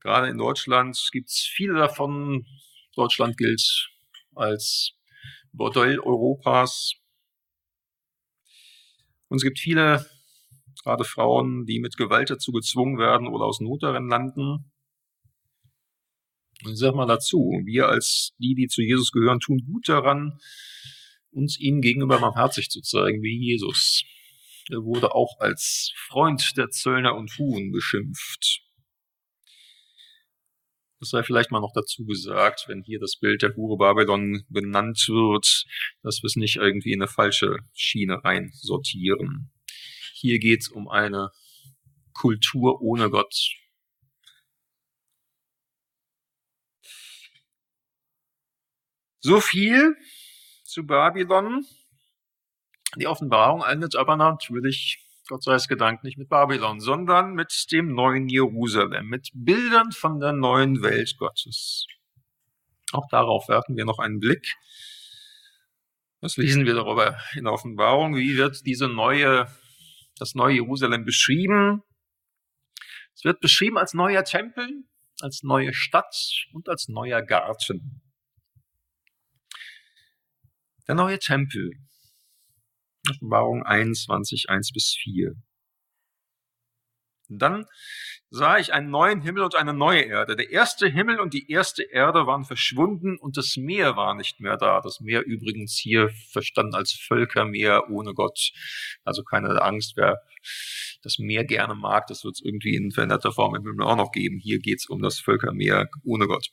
Gerade 0.00 0.28
in 0.28 0.38
Deutschland 0.38 0.98
gibt 1.12 1.28
es 1.28 1.40
viele 1.40 1.74
davon. 1.74 2.46
Deutschland 2.96 3.36
gilt 3.36 3.90
als 4.34 4.92
Bordell 5.52 6.00
Europas. 6.00 6.94
Und 9.28 9.36
es 9.36 9.42
gibt 9.42 9.58
viele 9.58 10.06
gerade 10.82 11.04
Frauen, 11.04 11.66
die 11.66 11.78
mit 11.78 11.98
Gewalt 11.98 12.30
dazu 12.30 12.52
gezwungen 12.52 12.98
werden 12.98 13.28
oder 13.28 13.44
aus 13.44 13.60
Not 13.60 13.82
darin 13.82 14.08
landen. 14.08 14.72
Und 16.64 16.72
ich 16.72 16.78
sag 16.78 16.94
mal 16.94 17.06
dazu, 17.06 17.60
wir 17.64 17.88
als 17.88 18.32
die, 18.38 18.54
die 18.54 18.68
zu 18.68 18.80
Jesus 18.80 19.12
gehören, 19.12 19.40
tun 19.40 19.62
gut 19.66 19.90
daran, 19.90 20.38
uns 21.32 21.58
ihm 21.60 21.82
gegenüber 21.82 22.18
barmherzig 22.18 22.70
zu 22.70 22.80
zeigen, 22.80 23.22
wie 23.22 23.38
Jesus. 23.38 24.04
Er 24.72 24.84
wurde 24.84 25.14
auch 25.14 25.38
als 25.40 25.92
Freund 26.08 26.56
der 26.56 26.70
Zöllner 26.70 27.14
und 27.16 27.36
Huhn 27.38 27.72
beschimpft. 27.72 28.62
Das 31.00 31.08
sei 31.08 31.22
vielleicht 31.22 31.50
mal 31.50 31.60
noch 31.60 31.72
dazu 31.74 32.04
gesagt, 32.04 32.66
wenn 32.68 32.82
hier 32.82 33.00
das 33.00 33.16
Bild 33.16 33.40
der 33.40 33.56
Hure 33.56 33.78
Babylon 33.78 34.44
benannt 34.50 35.06
wird, 35.08 35.64
dass 36.02 36.22
wir 36.22 36.26
es 36.26 36.36
nicht 36.36 36.56
irgendwie 36.56 36.92
in 36.92 37.00
eine 37.00 37.08
falsche 37.08 37.56
Schiene 37.72 38.22
reinsortieren. 38.22 39.50
Hier 40.12 40.38
geht 40.38 40.60
es 40.60 40.68
um 40.68 40.88
eine 40.88 41.30
Kultur 42.12 42.82
ohne 42.82 43.08
Gott. 43.08 43.34
So 49.20 49.40
viel 49.40 49.96
zu 50.64 50.84
Babylon. 50.84 51.66
Die 52.96 53.06
Offenbarung 53.06 53.62
endet 53.62 53.96
aber 53.96 54.16
natürlich, 54.16 55.06
Gott 55.28 55.44
sei 55.44 55.54
es 55.54 55.68
gedankt, 55.68 56.04
nicht 56.04 56.18
mit 56.18 56.28
Babylon, 56.28 56.80
sondern 56.80 57.34
mit 57.34 57.66
dem 57.70 57.94
neuen 57.94 58.28
Jerusalem, 58.28 59.06
mit 59.06 59.30
Bildern 59.32 59.92
von 59.92 60.18
der 60.18 60.32
neuen 60.32 60.82
Welt 60.82 61.16
Gottes. 61.18 61.86
Auch 62.92 63.06
darauf 63.10 63.48
werfen 63.48 63.76
wir 63.76 63.84
noch 63.84 63.98
einen 63.98 64.18
Blick. 64.18 64.56
Was 66.20 66.36
lesen 66.36 66.66
wir 66.66 66.74
darüber 66.74 67.16
in 67.34 67.44
der 67.44 67.52
Offenbarung? 67.52 68.16
Wie 68.16 68.36
wird 68.36 68.66
diese 68.66 68.88
neue 68.88 69.46
das 70.20 70.34
neue 70.34 70.56
Jerusalem 70.56 71.04
beschrieben. 71.04 71.82
Es 73.14 73.24
wird 73.24 73.40
beschrieben 73.40 73.78
als 73.78 73.94
neuer 73.94 74.22
Tempel, 74.22 74.84
als 75.20 75.42
neue 75.42 75.72
Stadt 75.72 76.14
und 76.52 76.68
als 76.68 76.88
neuer 76.88 77.22
Garten. 77.22 78.02
Der 80.86 80.94
neue 80.94 81.18
Tempel. 81.18 81.72
Offenbarung 83.10 83.62
21, 83.62 84.50
1 84.50 84.72
bis 84.72 84.96
4. 85.02 85.34
Und 87.30 87.38
dann 87.38 87.66
sah 88.30 88.58
ich 88.58 88.72
einen 88.72 88.90
neuen 88.90 89.20
Himmel 89.22 89.44
und 89.44 89.54
eine 89.54 89.72
neue 89.72 90.02
Erde. 90.02 90.36
Der 90.36 90.50
erste 90.50 90.88
Himmel 90.88 91.20
und 91.20 91.32
die 91.32 91.50
erste 91.50 91.82
Erde 91.82 92.26
waren 92.26 92.44
verschwunden 92.44 93.16
und 93.16 93.36
das 93.36 93.56
Meer 93.56 93.96
war 93.96 94.14
nicht 94.14 94.40
mehr 94.40 94.56
da. 94.56 94.80
Das 94.80 95.00
Meer 95.00 95.24
übrigens 95.24 95.78
hier 95.78 96.10
verstanden 96.32 96.74
als 96.74 96.92
Völkermeer 96.92 97.88
ohne 97.88 98.14
Gott. 98.14 98.50
Also 99.04 99.22
keine 99.22 99.62
Angst, 99.62 99.94
wer 99.96 100.20
das 101.02 101.18
Meer 101.18 101.44
gerne 101.44 101.74
mag, 101.74 102.06
das 102.08 102.24
wird 102.24 102.36
es 102.36 102.44
irgendwie 102.44 102.74
in 102.74 102.90
veränderter 102.90 103.32
Form 103.32 103.54
im 103.54 103.64
Himmel 103.64 103.86
auch 103.86 103.96
noch 103.96 104.12
geben. 104.12 104.38
Hier 104.38 104.58
geht 104.58 104.80
es 104.80 104.86
um 104.86 105.00
das 105.00 105.18
Völkermeer 105.18 105.88
ohne 106.04 106.26
Gott. 106.26 106.50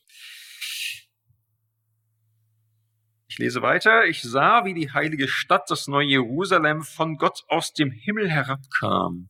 Ich 3.28 3.38
lese 3.38 3.62
weiter. 3.62 4.06
Ich 4.06 4.22
sah, 4.22 4.64
wie 4.66 4.74
die 4.74 4.92
heilige 4.92 5.28
Stadt, 5.28 5.70
das 5.70 5.88
neue 5.88 6.08
Jerusalem, 6.08 6.84
von 6.84 7.18
Gott 7.18 7.44
aus 7.48 7.74
dem 7.74 7.92
Himmel 7.92 8.30
herabkam. 8.30 9.30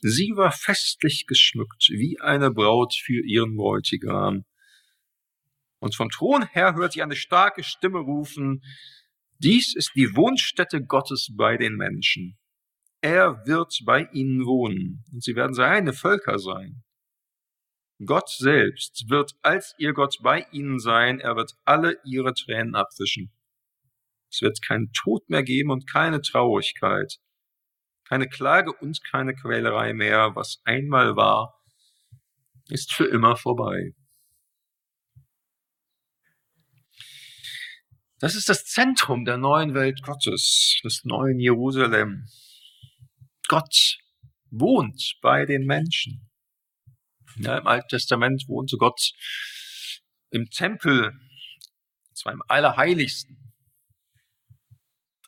Sie 0.00 0.32
war 0.36 0.52
festlich 0.52 1.26
geschmückt, 1.26 1.88
wie 1.90 2.20
eine 2.20 2.52
Braut 2.52 2.94
für 2.94 3.24
ihren 3.24 3.56
Bräutigam. 3.56 4.44
Und 5.80 5.94
vom 5.96 6.10
Thron 6.10 6.46
her 6.46 6.74
hört 6.74 6.92
sie 6.92 7.02
eine 7.02 7.16
starke 7.16 7.64
Stimme 7.64 7.98
rufen, 7.98 8.62
dies 9.40 9.76
ist 9.76 9.92
die 9.94 10.16
Wohnstätte 10.16 10.84
Gottes 10.84 11.28
bei 11.36 11.56
den 11.56 11.76
Menschen. 11.76 12.36
Er 13.00 13.46
wird 13.46 13.72
bei 13.84 14.08
ihnen 14.12 14.44
wohnen, 14.44 15.04
und 15.12 15.22
sie 15.22 15.36
werden 15.36 15.54
seine 15.54 15.92
Völker 15.92 16.40
sein. 16.40 16.82
Gott 18.04 18.30
selbst 18.30 19.08
wird 19.08 19.32
als 19.42 19.74
ihr 19.78 19.92
Gott 19.92 20.18
bei 20.22 20.46
ihnen 20.52 20.78
sein, 20.78 21.20
er 21.20 21.36
wird 21.36 21.52
alle 21.64 21.98
ihre 22.04 22.32
Tränen 22.34 22.74
abwischen. 22.74 23.32
Es 24.30 24.42
wird 24.42 24.62
keinen 24.62 24.92
Tod 24.92 25.28
mehr 25.28 25.42
geben 25.42 25.70
und 25.70 25.90
keine 25.90 26.20
Traurigkeit 26.20 27.18
keine 28.08 28.28
Klage 28.28 28.72
und 28.72 29.04
keine 29.04 29.34
Quälerei 29.34 29.92
mehr. 29.92 30.34
Was 30.34 30.60
einmal 30.64 31.14
war, 31.16 31.62
ist 32.68 32.92
für 32.92 33.04
immer 33.04 33.36
vorbei. 33.36 33.92
Das 38.18 38.34
ist 38.34 38.48
das 38.48 38.64
Zentrum 38.64 39.24
der 39.24 39.36
neuen 39.36 39.74
Welt 39.74 40.02
Gottes, 40.02 40.80
des 40.82 41.04
neuen 41.04 41.38
Jerusalem. 41.38 42.26
Gott 43.46 43.98
wohnt 44.50 45.18
bei 45.22 45.44
den 45.44 45.66
Menschen. 45.66 46.27
Ja, 47.38 47.58
Im 47.58 47.66
Alten 47.66 47.88
Testament 47.88 48.44
wohnte 48.48 48.76
Gott 48.76 49.12
im 50.30 50.50
Tempel, 50.50 51.12
zwar 52.14 52.32
im 52.32 52.42
Allerheiligsten. 52.48 53.54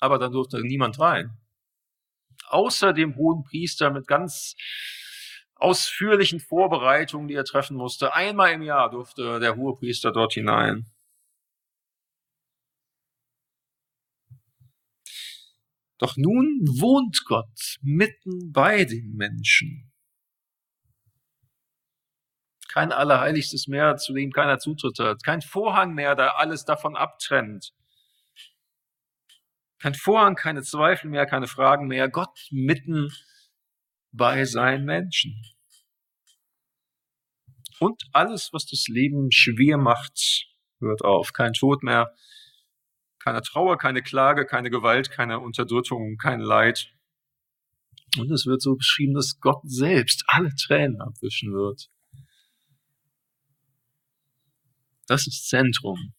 Aber 0.01 0.19
dann 0.19 0.33
durfte 0.33 0.61
niemand 0.61 0.99
rein. 0.99 1.39
Außer 2.49 2.93
dem 2.93 3.17
hohen 3.17 3.45
Priester 3.45 3.91
mit 3.91 4.07
ganz 4.07 4.57
ausführlichen 5.55 6.41
Vorbereitungen, 6.41 7.29
die 7.29 7.35
er 7.35 7.45
treffen 7.45 7.77
musste. 7.77 8.15
Einmal 8.15 8.53
im 8.53 8.63
Jahr 8.63 8.91
durfte 8.91 9.39
der 9.39 9.57
hohe 9.57 9.77
Priester 9.77 10.11
dort 10.11 10.33
hinein. 10.33 10.87
Doch 15.99 16.17
nun 16.17 16.67
wohnt 16.81 17.25
Gott 17.27 17.77
mitten 17.83 18.53
bei 18.53 18.87
den 18.87 19.13
Menschen. 19.13 19.90
Kein 22.73 22.93
Allerheiligstes 22.93 23.67
mehr, 23.67 23.97
zu 23.97 24.15
dem 24.15 24.31
keiner 24.31 24.59
Zutritt 24.59 24.99
hat. 25.01 25.25
Kein 25.25 25.43
Vorhang 25.43 25.95
mehr, 25.95 26.15
der 26.15 26.39
alles 26.39 26.65
davon 26.65 26.97
abtrennt. 26.97 27.73
Kein 29.81 29.95
Vorhang, 29.95 30.37
keine 30.37 30.63
Zweifel 30.63 31.11
mehr, 31.11 31.27
keine 31.27 31.49
Fragen 31.49 31.89
mehr. 31.89 32.09
Gott 32.09 32.49
mitten 32.51 33.11
bei 34.13 34.45
seinen 34.45 34.85
Menschen. 34.85 35.43
Und 37.81 38.03
alles, 38.13 38.51
was 38.53 38.67
das 38.67 38.87
Leben 38.89 39.33
schwer 39.33 39.79
macht, 39.79 40.47
hört 40.81 41.03
auf. 41.03 41.33
Kein 41.33 41.55
Tod 41.55 41.83
mehr, 41.83 42.15
keine 43.19 43.43
Trauer, 43.43 43.79
keine 43.79 44.03
Klage, 44.03 44.47
keine 44.47 44.71
Gewalt, 44.71 45.11
keine 45.11 45.41
Unterdrückung, 45.41 46.19
kein 46.19 46.41
Leid. 46.41 46.93
Und 48.19 48.31
es 48.31 48.47
wird 48.47 48.61
so 48.61 48.77
beschrieben, 48.77 49.15
dass 49.15 49.41
Gott 49.41 49.63
selbst 49.65 50.25
alle 50.27 50.55
Tränen 50.55 51.01
abwischen 51.01 51.53
wird. 51.53 51.91
Das 55.11 55.27
ist 55.27 55.49
Zentrum 55.49 56.15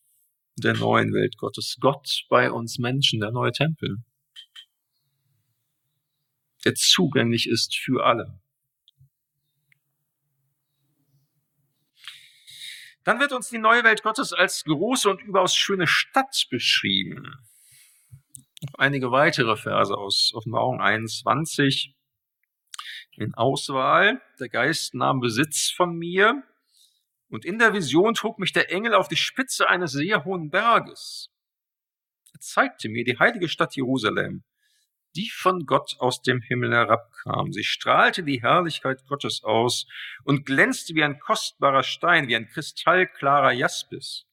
der 0.58 0.74
neuen 0.74 1.14
Welt 1.14 1.38
Gottes. 1.38 1.78
Gott 1.80 2.26
bei 2.28 2.52
uns 2.52 2.78
Menschen, 2.78 3.22
der 3.22 3.32
neue 3.32 3.54
Tempel, 3.54 4.04
der 6.66 6.76
zugänglich 6.76 7.48
ist 7.48 7.74
für 7.78 8.06
alle. 8.06 8.38
Dann 13.06 13.22
wird 13.22 13.32
uns 13.32 13.48
die 13.48 13.60
neue 13.60 13.86
Welt 13.86 14.04
Gottes 14.04 14.34
als 14.34 14.66
große 14.66 15.10
und 15.10 15.22
überaus 15.22 15.56
schöne 15.56 15.88
Stadt 15.88 16.48
beschrieben. 16.50 17.34
Noch 18.62 18.74
einige 18.78 19.10
weitere 19.10 19.56
Verse 19.56 19.98
aus 19.98 20.34
Offenbarung 20.34 20.82
21 20.82 21.96
in 23.14 23.34
Auswahl. 23.36 24.22
Der 24.42 24.50
Geist 24.50 24.96
nahm 24.96 25.22
Besitz 25.22 25.72
von 25.72 25.96
mir 25.96 26.44
und 27.32 27.46
in 27.46 27.58
der 27.58 27.74
Vision 27.74 28.14
trug 28.14 28.40
mich 28.40 28.52
der 28.52 28.72
Engel 28.72 28.94
auf 28.94 29.08
die 29.08 29.16
Spitze 29.16 29.70
eines 29.70 29.94
sehr 29.94 30.26
hohen 30.26 30.50
Berges. 30.50 31.30
Er 32.34 32.40
zeigte 32.42 32.90
mir 32.90 33.04
die 33.04 33.18
heilige 33.18 33.50
Stadt 33.50 33.76
Jerusalem, 33.76 34.44
die 35.16 35.30
von 35.30 35.66
Gott 35.66 35.96
aus 36.00 36.22
dem 36.22 36.42
Himmel 36.42 36.72
herabkam. 36.72 37.52
Sie 37.52 37.64
strahlte 37.64 38.24
die 38.24 38.42
Herrlichkeit 38.42 39.06
Gottes 39.08 39.44
aus 39.44 39.88
und 40.24 40.46
glänzte 40.46 40.94
wie 40.96 41.04
ein 41.04 41.20
kostbarer 41.20 41.84
Stein, 41.84 42.28
wie 42.28 42.36
ein 42.36 42.48
kristallklarer 42.48 43.52
Jaspis. 43.52 44.26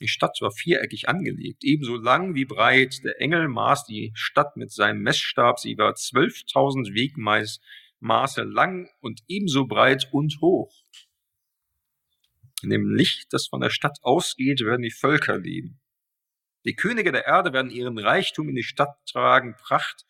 Die 0.00 0.08
Stadt 0.08 0.38
war 0.40 0.50
viereckig 0.50 1.10
angelegt, 1.10 1.62
ebenso 1.62 1.96
lang 1.96 2.34
wie 2.34 2.46
breit. 2.46 3.04
Der 3.04 3.20
Engel 3.20 3.48
maß 3.48 3.84
die 3.84 4.12
Stadt 4.14 4.56
mit 4.56 4.72
seinem 4.72 5.02
Messstab. 5.02 5.58
Sie 5.58 5.76
war 5.76 5.94
zwölftausend 5.94 6.94
Wegmaße 6.94 8.42
lang 8.44 8.88
und 9.00 9.20
ebenso 9.28 9.66
breit 9.66 10.08
und 10.10 10.40
hoch. 10.40 10.72
In 12.62 12.70
dem 12.70 12.94
Licht, 12.94 13.32
das 13.32 13.46
von 13.48 13.60
der 13.60 13.70
Stadt 13.70 13.98
ausgeht, 14.02 14.60
werden 14.60 14.82
die 14.82 14.90
Völker 14.90 15.38
leben. 15.38 15.80
Die 16.64 16.74
Könige 16.74 17.10
der 17.10 17.26
Erde 17.26 17.52
werden 17.52 17.70
ihren 17.70 17.98
Reichtum 17.98 18.48
in 18.48 18.54
die 18.54 18.62
Stadt 18.62 18.94
tragen, 19.06 19.56
Pracht 19.56 20.04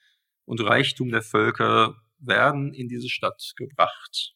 und 0.45 0.61
Reichtum 0.61 1.11
der 1.11 1.23
Völker 1.23 1.95
werden 2.19 2.75
in 2.75 2.88
diese 2.88 3.09
Stadt 3.09 3.52
gebracht. 3.57 4.35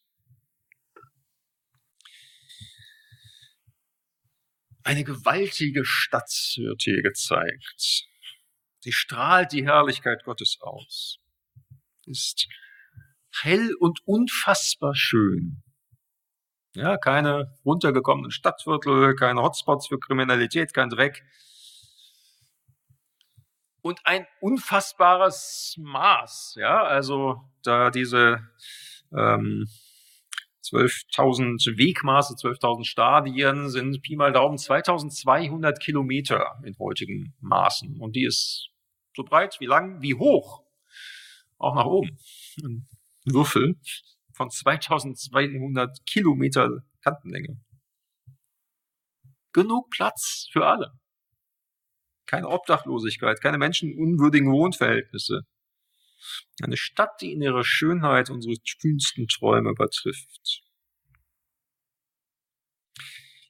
Eine 4.85 5.03
gewaltige 5.03 5.85
Stadt 5.85 6.31
wird 6.57 6.83
hier 6.83 7.03
gezeigt. 7.03 8.07
Sie 8.81 8.93
strahlt 8.93 9.53
die 9.53 9.65
Herrlichkeit 9.65 10.23
Gottes 10.25 10.59
aus, 10.61 11.19
ist 12.05 12.47
hell 13.33 13.75
und 13.81 14.01
unfassbar 14.05 14.95
schön. 14.95 15.64
Ja, 16.75 16.97
keine 16.97 17.57
runtergekommenen 17.65 18.31
Stadtviertel, 18.31 19.15
keine 19.15 19.43
Hotspots 19.43 19.89
für 19.89 19.99
Kriminalität, 19.99 20.75
kein 20.75 20.91
Dreck, 20.91 21.23
und 23.85 24.01
ein 24.05 24.27
unfassbares 24.41 25.77
Maß. 25.79 26.55
Ja, 26.59 26.83
also 26.85 27.43
da 27.63 27.91
diese 27.91 28.41
ähm, 29.13 29.69
12.000 30.65 31.77
Wegmaße, 31.77 32.35
12.000 32.35 32.85
Stadien 32.85 33.69
sind 33.69 34.01
Pi 34.01 34.17
mal 34.17 34.33
Daumen 34.33 34.57
2.200 34.57 35.79
Kilometer 35.81 36.59
in 36.65 36.75
heutigen 36.79 37.35
Maßen. 37.41 38.01
Und 38.01 38.17
die 38.17 38.25
ist 38.25 38.71
so 39.15 39.23
breit 39.23 39.57
wie 39.61 39.67
lang, 39.67 40.01
wie 40.01 40.15
hoch. 40.15 40.63
Auch 41.59 41.75
nach 41.75 41.85
oben. 41.85 42.19
Ein 42.63 42.87
Würfel 43.27 43.77
von 44.35 44.49
2.200 44.49 46.05
Kilometer 46.07 46.83
Kantenlänge. 47.03 47.61
Genug 49.53 49.91
Platz 49.91 50.49
für 50.53 50.67
alle 50.67 50.93
keine 52.27 52.49
Obdachlosigkeit, 52.49 53.41
keine 53.41 53.59
menschenunwürdigen 53.59 54.51
Wohnverhältnisse. 54.51 55.43
Eine 56.63 56.77
Stadt, 56.77 57.21
die 57.21 57.33
in 57.33 57.43
ihrer 57.43 57.65
Schönheit 57.65 58.31
unsere 58.31 58.55
kühnsten 58.81 59.29
Träume 59.29 59.71
übertrifft. 59.71 60.63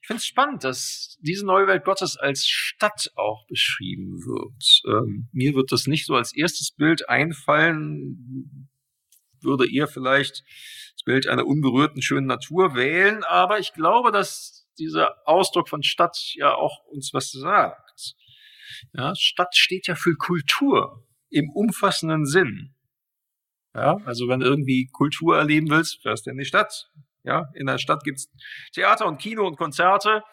Ich 0.01 0.07
finde 0.07 0.19
es 0.19 0.25
spannend, 0.25 0.63
dass 0.63 1.17
diese 1.21 1.45
neue 1.45 1.65
Welt 1.65 1.83
Gottes 1.83 2.15
als 2.15 2.45
Stadt 2.45 3.11
auch 3.15 3.47
beschrieben 3.47 4.23
wird. 4.23 4.83
Ähm, 4.85 5.29
mir 5.31 5.55
wird 5.55 5.71
das 5.71 5.87
nicht 5.87 6.05
so 6.05 6.13
als 6.13 6.35
erstes 6.35 6.71
Bild 6.71 7.09
einfallen, 7.09 8.69
würde 9.45 9.71
eher 9.71 9.87
vielleicht 9.87 10.43
das 10.93 11.03
Bild 11.05 11.27
einer 11.27 11.45
unberührten 11.45 12.01
schönen 12.01 12.27
Natur 12.27 12.75
wählen, 12.75 13.23
aber 13.23 13.59
ich 13.59 13.73
glaube, 13.73 14.11
dass 14.11 14.67
dieser 14.77 15.15
Ausdruck 15.25 15.69
von 15.69 15.83
Stadt 15.83 16.17
ja 16.33 16.53
auch 16.53 16.85
uns 16.85 17.13
was 17.13 17.31
sagt. 17.31 18.15
Ja, 18.93 19.15
Stadt 19.15 19.55
steht 19.55 19.87
ja 19.87 19.95
für 19.95 20.15
Kultur 20.15 21.07
im 21.29 21.49
umfassenden 21.49 22.25
Sinn. 22.25 22.75
Ja, 23.73 23.97
also 24.05 24.27
wenn 24.27 24.39
du 24.39 24.45
irgendwie 24.45 24.87
Kultur 24.91 25.37
erleben 25.37 25.69
willst, 25.69 26.01
fährst 26.01 26.25
du 26.25 26.31
in 26.31 26.37
die 26.37 26.45
Stadt. 26.45 26.89
Ja, 27.23 27.49
in 27.55 27.65
der 27.65 27.77
Stadt 27.77 28.03
gibt's 28.03 28.29
Theater 28.73 29.05
und 29.05 29.19
Kino 29.19 29.45
und 29.45 29.57
Konzerte. 29.57 30.23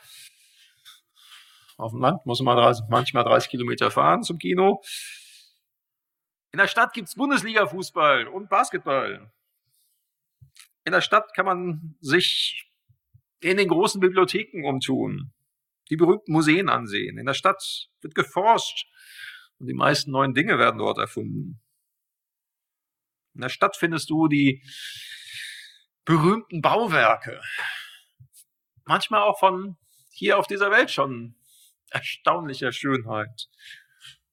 Auf 1.77 1.93
dem 1.93 2.01
Land 2.01 2.25
muss 2.27 2.41
man 2.41 2.57
30, 2.57 2.85
manchmal 2.89 3.25
30 3.25 3.51
Kilometer 3.51 3.91
fahren 3.91 4.23
zum 4.23 4.39
Kino. 4.39 4.83
In 6.53 6.59
der 6.59 6.69
Stadt 6.69 6.93
gibt's 6.93 7.15
Bundesliga-Fußball 7.15 8.27
und 8.27 8.49
Basketball. 8.49 9.33
In 10.85 10.93
der 10.93 11.01
Stadt 11.01 11.35
kann 11.35 11.47
man 11.47 11.97
sich 12.01 12.71
in 13.41 13.57
den 13.57 13.69
großen 13.69 14.01
Bibliotheken 14.01 14.65
umtun 14.65 15.33
die 15.93 15.97
berühmten 15.97 16.33
Museen 16.33 16.71
ansehen. 16.71 17.19
In 17.19 17.27
der 17.27 17.35
Stadt 17.35 17.91
wird 18.01 18.15
geforscht 18.15 18.87
und 19.59 19.67
die 19.67 19.75
meisten 19.75 20.11
neuen 20.11 20.33
Dinge 20.33 20.59
werden 20.59 20.79
dort 20.79 20.97
erfunden. 20.97 21.61
In 23.35 23.43
der 23.43 23.51
Stadt 23.51 23.77
findest 23.77 24.09
du 24.09 24.27
die 24.27 24.63
berühmten 26.05 26.63
Bauwerke. 26.63 27.43
Manchmal 28.85 29.23
auch 29.23 29.39
von 29.39 29.77
hier 30.11 30.39
auf 30.39 30.47
dieser 30.47 30.71
Welt 30.71 30.91
schon 30.91 31.35
erstaunlicher 31.91 32.73
Schönheit. 32.73 33.49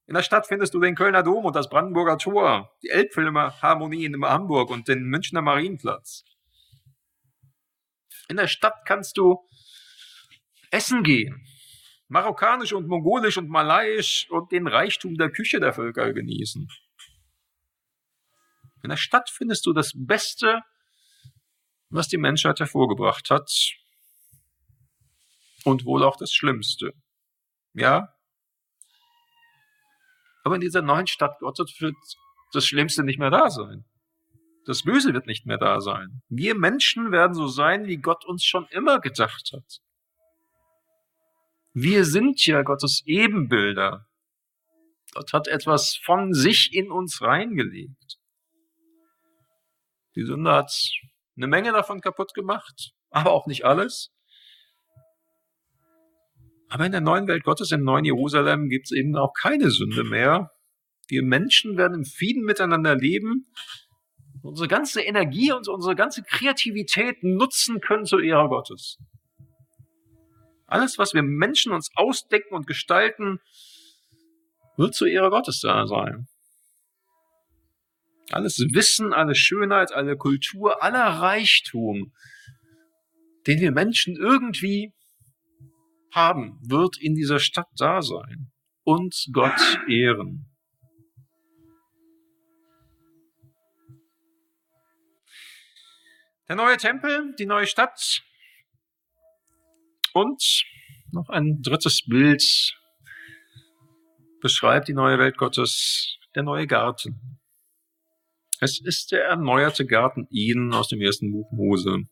In 0.09 0.15
der 0.15 0.23
Stadt 0.23 0.47
findest 0.47 0.73
du 0.73 0.79
den 0.79 0.95
Kölner 0.95 1.21
Dom 1.21 1.45
und 1.45 1.55
das 1.55 1.69
Brandenburger 1.69 2.17
Tor, 2.17 2.75
die 2.81 2.89
Elbphilharmonie 2.89 4.05
in 4.05 4.19
Hamburg 4.25 4.71
und 4.71 4.87
den 4.87 5.03
Münchner 5.03 5.43
Marienplatz. 5.43 6.23
In 8.27 8.37
der 8.37 8.47
Stadt 8.47 8.85
kannst 8.85 9.17
du 9.17 9.47
essen 10.71 11.03
gehen. 11.03 11.45
Marokkanisch 12.07 12.73
und 12.73 12.87
mongolisch 12.87 13.37
und 13.37 13.49
malaiisch 13.49 14.27
und 14.31 14.51
den 14.51 14.65
Reichtum 14.65 15.13
der 15.13 15.29
Küche 15.29 15.59
der 15.59 15.73
Völker 15.73 16.11
genießen. 16.11 16.67
In 18.81 18.89
der 18.89 18.97
Stadt 18.97 19.29
findest 19.29 19.67
du 19.67 19.73
das 19.73 19.91
Beste, 19.93 20.63
was 21.89 22.07
die 22.07 22.17
Menschheit 22.17 22.59
hervorgebracht 22.59 23.29
hat. 23.29 23.51
Und 25.65 25.85
wohl 25.85 26.03
auch 26.03 26.15
das 26.15 26.33
Schlimmste. 26.33 26.93
Ja? 27.75 28.15
Aber 30.49 30.55
in 30.55 30.61
dieser 30.61 30.81
neuen 30.81 31.05
Stadt 31.05 31.37
Gottes 31.41 31.75
wird 31.79 31.93
das 32.53 32.65
Schlimmste 32.65 33.03
nicht 33.03 33.19
mehr 33.19 33.29
da 33.29 33.51
sein. 33.51 33.85
Das 34.65 34.81
Böse 34.81 35.13
wird 35.13 35.27
nicht 35.27 35.45
mehr 35.45 35.59
da 35.59 35.79
sein. 35.79 36.23
Wir 36.27 36.55
Menschen 36.55 37.11
werden 37.11 37.35
so 37.35 37.45
sein, 37.45 37.85
wie 37.85 37.97
Gott 37.97 38.25
uns 38.25 38.43
schon 38.43 38.65
immer 38.71 38.99
gedacht 38.99 39.51
hat. 39.53 39.77
Wir 41.73 42.03
sind 42.03 42.43
ja 42.47 42.63
Gottes 42.63 43.03
Ebenbilder. 43.05 44.07
Gott 45.13 45.33
hat 45.33 45.47
etwas 45.47 45.95
von 46.03 46.33
sich 46.33 46.73
in 46.73 46.89
uns 46.89 47.21
reingelegt. 47.21 48.17
Die 50.15 50.25
Sünde 50.25 50.51
hat 50.51 50.73
eine 51.37 51.45
Menge 51.45 51.73
davon 51.73 52.01
kaputt 52.01 52.33
gemacht, 52.33 52.93
aber 53.11 53.33
auch 53.33 53.45
nicht 53.45 53.65
alles. 53.65 54.09
Aber 56.69 56.85
in 56.85 56.91
der 56.91 57.01
neuen 57.01 57.27
Welt 57.27 57.43
Gottes, 57.43 57.71
im 57.71 57.83
neuen 57.83 58.05
Jerusalem, 58.05 58.69
gibt 58.69 58.85
es 58.85 58.91
eben 58.91 59.15
auch 59.15 59.33
keine 59.33 59.71
Sünde 59.71 60.03
mehr. 60.03 60.51
Wir 61.07 61.23
Menschen 61.23 61.77
werden 61.77 61.95
im 61.95 62.05
Frieden 62.05 62.43
miteinander 62.43 62.95
leben, 62.95 63.47
unsere 64.43 64.67
ganze 64.67 65.01
Energie 65.01 65.51
und 65.51 65.67
unsere 65.67 65.95
ganze 65.95 66.21
Kreativität 66.21 67.23
nutzen 67.23 67.81
können 67.81 68.05
zur 68.05 68.23
Ehre 68.23 68.47
Gottes. 68.47 68.99
Alles, 70.67 70.99
was 70.99 71.15
wir 71.15 71.23
Menschen 71.23 71.71
uns 71.71 71.89
ausdenken 71.95 72.53
und 72.53 72.67
gestalten, 72.67 73.39
wird 74.77 74.93
zur 74.93 75.07
Ehre 75.07 75.31
Gottes 75.31 75.61
da 75.61 75.87
sein. 75.87 76.27
Alles 78.29 78.59
Wissen, 78.59 79.11
alle 79.11 79.33
Schönheit, 79.33 79.91
alle 79.91 80.15
Kultur, 80.15 80.83
aller 80.83 81.19
Reichtum, 81.19 82.13
den 83.47 83.59
wir 83.59 83.71
Menschen 83.71 84.15
irgendwie 84.15 84.93
haben, 86.11 86.59
wird 86.61 86.97
in 86.99 87.15
dieser 87.15 87.39
Stadt 87.39 87.67
da 87.77 88.01
sein 88.01 88.51
und 88.83 89.27
Gott 89.31 89.59
ehren. 89.87 90.45
Der 96.47 96.55
neue 96.55 96.77
Tempel, 96.77 97.35
die 97.37 97.45
neue 97.45 97.67
Stadt 97.67 98.23
und 100.13 100.63
noch 101.11 101.29
ein 101.29 101.61
drittes 101.61 102.03
Bild 102.07 102.43
beschreibt 104.41 104.87
die 104.87 104.93
neue 104.93 105.19
Welt 105.19 105.37
Gottes, 105.37 106.17
der 106.33 106.43
neue 106.43 106.65
Garten. 106.65 107.39
Es 108.59 108.81
ist 108.81 109.11
der 109.11 109.25
erneuerte 109.25 109.85
Garten 109.85 110.27
Eden 110.31 110.73
aus 110.73 110.87
dem 110.87 111.01
ersten 111.01 111.31
Buch 111.31 111.51
Mose, 111.51 112.03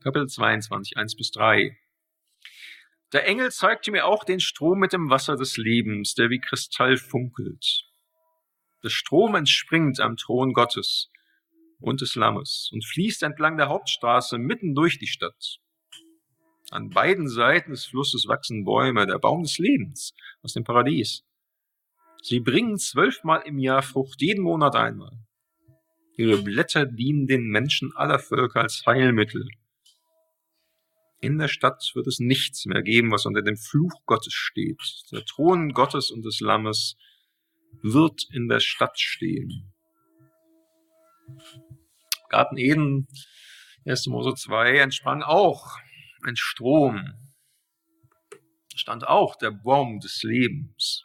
Kapitel 0.00 0.28
22, 0.28 0.96
1 0.96 1.16
bis 1.16 1.30
3. 1.32 1.76
Der 3.12 3.26
Engel 3.26 3.52
zeigte 3.52 3.92
mir 3.92 4.06
auch 4.06 4.24
den 4.24 4.40
Strom 4.40 4.78
mit 4.80 4.92
dem 4.92 5.10
Wasser 5.10 5.36
des 5.36 5.56
Lebens, 5.56 6.14
der 6.14 6.28
wie 6.28 6.40
Kristall 6.40 6.96
funkelt. 6.96 7.84
Der 8.82 8.88
Strom 8.90 9.34
entspringt 9.34 10.00
am 10.00 10.16
Thron 10.16 10.52
Gottes 10.52 11.10
und 11.78 12.00
des 12.00 12.14
Lammes 12.14 12.68
und 12.72 12.84
fließt 12.84 13.22
entlang 13.22 13.56
der 13.56 13.68
Hauptstraße 13.68 14.38
mitten 14.38 14.74
durch 14.74 14.98
die 14.98 15.06
Stadt. 15.06 15.58
An 16.70 16.90
beiden 16.90 17.28
Seiten 17.28 17.70
des 17.70 17.86
Flusses 17.86 18.26
wachsen 18.26 18.64
Bäume, 18.64 19.06
der 19.06 19.18
Baum 19.18 19.44
des 19.44 19.58
Lebens 19.58 20.14
aus 20.42 20.52
dem 20.54 20.64
Paradies. 20.64 21.24
Sie 22.22 22.40
bringen 22.40 22.76
zwölfmal 22.76 23.42
im 23.46 23.58
Jahr 23.58 23.82
Frucht, 23.82 24.20
jeden 24.20 24.42
Monat 24.42 24.74
einmal. 24.74 25.12
Ihre 26.16 26.42
Blätter 26.42 26.86
dienen 26.86 27.28
den 27.28 27.46
Menschen 27.48 27.92
aller 27.94 28.18
Völker 28.18 28.62
als 28.62 28.84
Heilmittel. 28.84 29.46
In 31.26 31.38
der 31.38 31.48
Stadt 31.48 31.90
wird 31.94 32.06
es 32.06 32.20
nichts 32.20 32.66
mehr 32.66 32.82
geben, 32.82 33.10
was 33.10 33.26
unter 33.26 33.42
dem 33.42 33.56
Fluch 33.56 34.04
Gottes 34.06 34.32
steht. 34.32 34.80
Der 35.10 35.24
Thron 35.24 35.70
Gottes 35.70 36.12
und 36.12 36.24
des 36.24 36.38
Lammes 36.38 36.96
wird 37.82 38.28
in 38.30 38.46
der 38.46 38.60
Stadt 38.60 39.00
stehen. 39.00 39.74
Garten 42.28 42.56
Eden, 42.58 43.08
1. 43.86 44.06
Mose 44.06 44.34
2, 44.34 44.78
entsprang 44.78 45.24
auch 45.24 45.76
ein 46.22 46.36
Strom. 46.36 47.12
Stand 48.76 49.08
auch 49.08 49.34
der 49.34 49.50
Baum 49.50 49.98
des 49.98 50.22
Lebens. 50.22 51.02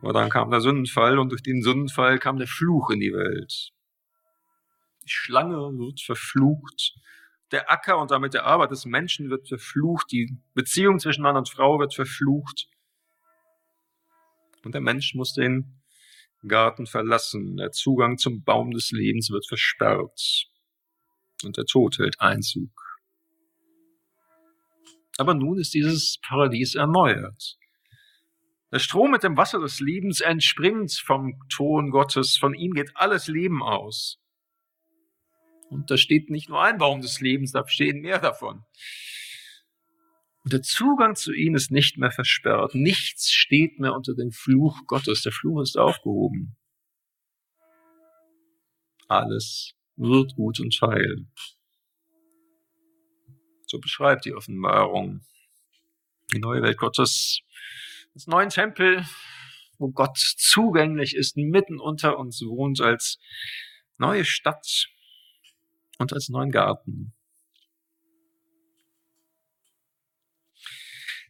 Aber 0.00 0.14
dann 0.14 0.30
kam 0.30 0.50
der 0.50 0.62
Sündenfall 0.62 1.18
und 1.18 1.28
durch 1.28 1.42
den 1.42 1.60
Sündenfall 1.60 2.18
kam 2.18 2.38
der 2.38 2.48
Fluch 2.48 2.88
in 2.88 3.00
die 3.00 3.12
Welt. 3.12 3.72
Die 5.04 5.10
Schlange 5.10 5.56
wird 5.56 6.00
verflucht. 6.00 6.94
Der 7.50 7.70
Acker 7.70 7.98
und 7.98 8.10
damit 8.10 8.34
der 8.34 8.46
Arbeit 8.46 8.70
des 8.70 8.84
Menschen 8.84 9.28
wird 9.30 9.48
verflucht. 9.48 10.12
Die 10.12 10.38
Beziehung 10.54 10.98
zwischen 10.98 11.22
Mann 11.22 11.36
und 11.36 11.48
Frau 11.48 11.78
wird 11.78 11.94
verflucht. 11.94 12.68
Und 14.64 14.74
der 14.74 14.80
Mensch 14.80 15.14
muss 15.14 15.32
den 15.32 15.80
Garten 16.46 16.86
verlassen. 16.86 17.56
Der 17.56 17.72
Zugang 17.72 18.18
zum 18.18 18.44
Baum 18.44 18.70
des 18.70 18.90
Lebens 18.92 19.30
wird 19.30 19.46
versperrt. 19.48 20.46
Und 21.42 21.56
der 21.56 21.64
Tod 21.64 21.98
hält 21.98 22.20
Einzug. 22.20 22.70
Aber 25.18 25.34
nun 25.34 25.58
ist 25.58 25.74
dieses 25.74 26.18
Paradies 26.22 26.74
erneuert. 26.74 27.58
Der 28.72 28.78
Strom 28.78 29.10
mit 29.10 29.24
dem 29.24 29.36
Wasser 29.36 29.58
des 29.58 29.80
Lebens 29.80 30.20
entspringt 30.20 30.92
vom 30.92 31.40
Ton 31.48 31.90
Gottes, 31.90 32.36
von 32.36 32.54
ihm 32.54 32.72
geht 32.72 32.92
alles 32.94 33.26
Leben 33.26 33.62
aus. 33.62 34.19
Und 35.70 35.90
da 35.90 35.96
steht 35.96 36.30
nicht 36.30 36.48
nur 36.48 36.62
ein 36.62 36.78
Baum 36.78 37.00
des 37.00 37.20
Lebens, 37.20 37.52
da 37.52 37.66
stehen 37.66 38.00
mehr 38.00 38.18
davon. 38.18 38.64
Und 40.42 40.52
der 40.52 40.62
Zugang 40.62 41.14
zu 41.14 41.32
ihnen 41.32 41.54
ist 41.54 41.70
nicht 41.70 41.96
mehr 41.96 42.10
versperrt. 42.10 42.74
Nichts 42.74 43.30
steht 43.30 43.78
mehr 43.78 43.94
unter 43.94 44.14
dem 44.14 44.32
Fluch 44.32 44.86
Gottes. 44.86 45.22
Der 45.22 45.32
Fluch 45.32 45.62
ist 45.62 45.78
aufgehoben. 45.78 46.56
Alles 49.06 49.74
wird 49.96 50.34
gut 50.34 50.60
und 50.60 50.76
heil. 50.82 51.26
So 53.66 53.78
beschreibt 53.78 54.24
die 54.24 54.34
Offenbarung 54.34 55.20
die 56.32 56.38
neue 56.38 56.62
Welt 56.62 56.78
Gottes 56.78 57.40
des 58.14 58.26
neuen 58.26 58.48
Tempel, 58.48 59.04
wo 59.78 59.90
Gott 59.90 60.16
zugänglich 60.18 61.14
ist, 61.14 61.36
mitten 61.36 61.78
unter 61.78 62.18
uns 62.18 62.40
wohnt 62.42 62.80
als 62.80 63.18
neue 63.98 64.24
Stadt 64.24 64.88
und 66.00 66.12
als 66.12 66.28
neuen 66.28 66.50
Garten. 66.50 67.14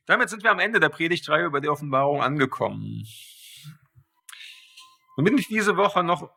Damit 0.06 0.30
sind 0.30 0.42
wir 0.42 0.50
am 0.50 0.58
Ende 0.58 0.80
der 0.80 0.88
Predigtreihe 0.88 1.44
über 1.44 1.60
die 1.60 1.68
Offenbarung 1.68 2.22
angekommen. 2.22 3.04
Nun 5.16 5.24
bin 5.24 5.36
ich 5.36 5.48
diese 5.48 5.76
Woche 5.76 6.02
noch 6.02 6.30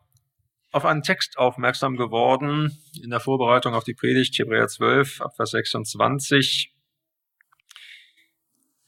auf 0.72 0.84
einen 0.84 1.04
Text 1.04 1.38
aufmerksam 1.38 1.96
geworden 1.96 2.78
in 3.02 3.10
der 3.10 3.22
Vorbereitung 3.22 3.74
auf 3.74 3.86
die 3.86 3.94
Predigt 3.94 4.38
Hebräer 4.38 4.68
12, 4.68 5.22
Abvers 5.22 5.52
26 5.52 6.74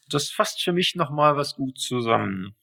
das 0.08 0.30
fasst 0.30 0.62
für 0.62 0.74
mich 0.74 0.96
nochmal 0.96 1.36
was 1.36 1.56
gut 1.56 1.80
zusammen. 1.80 2.56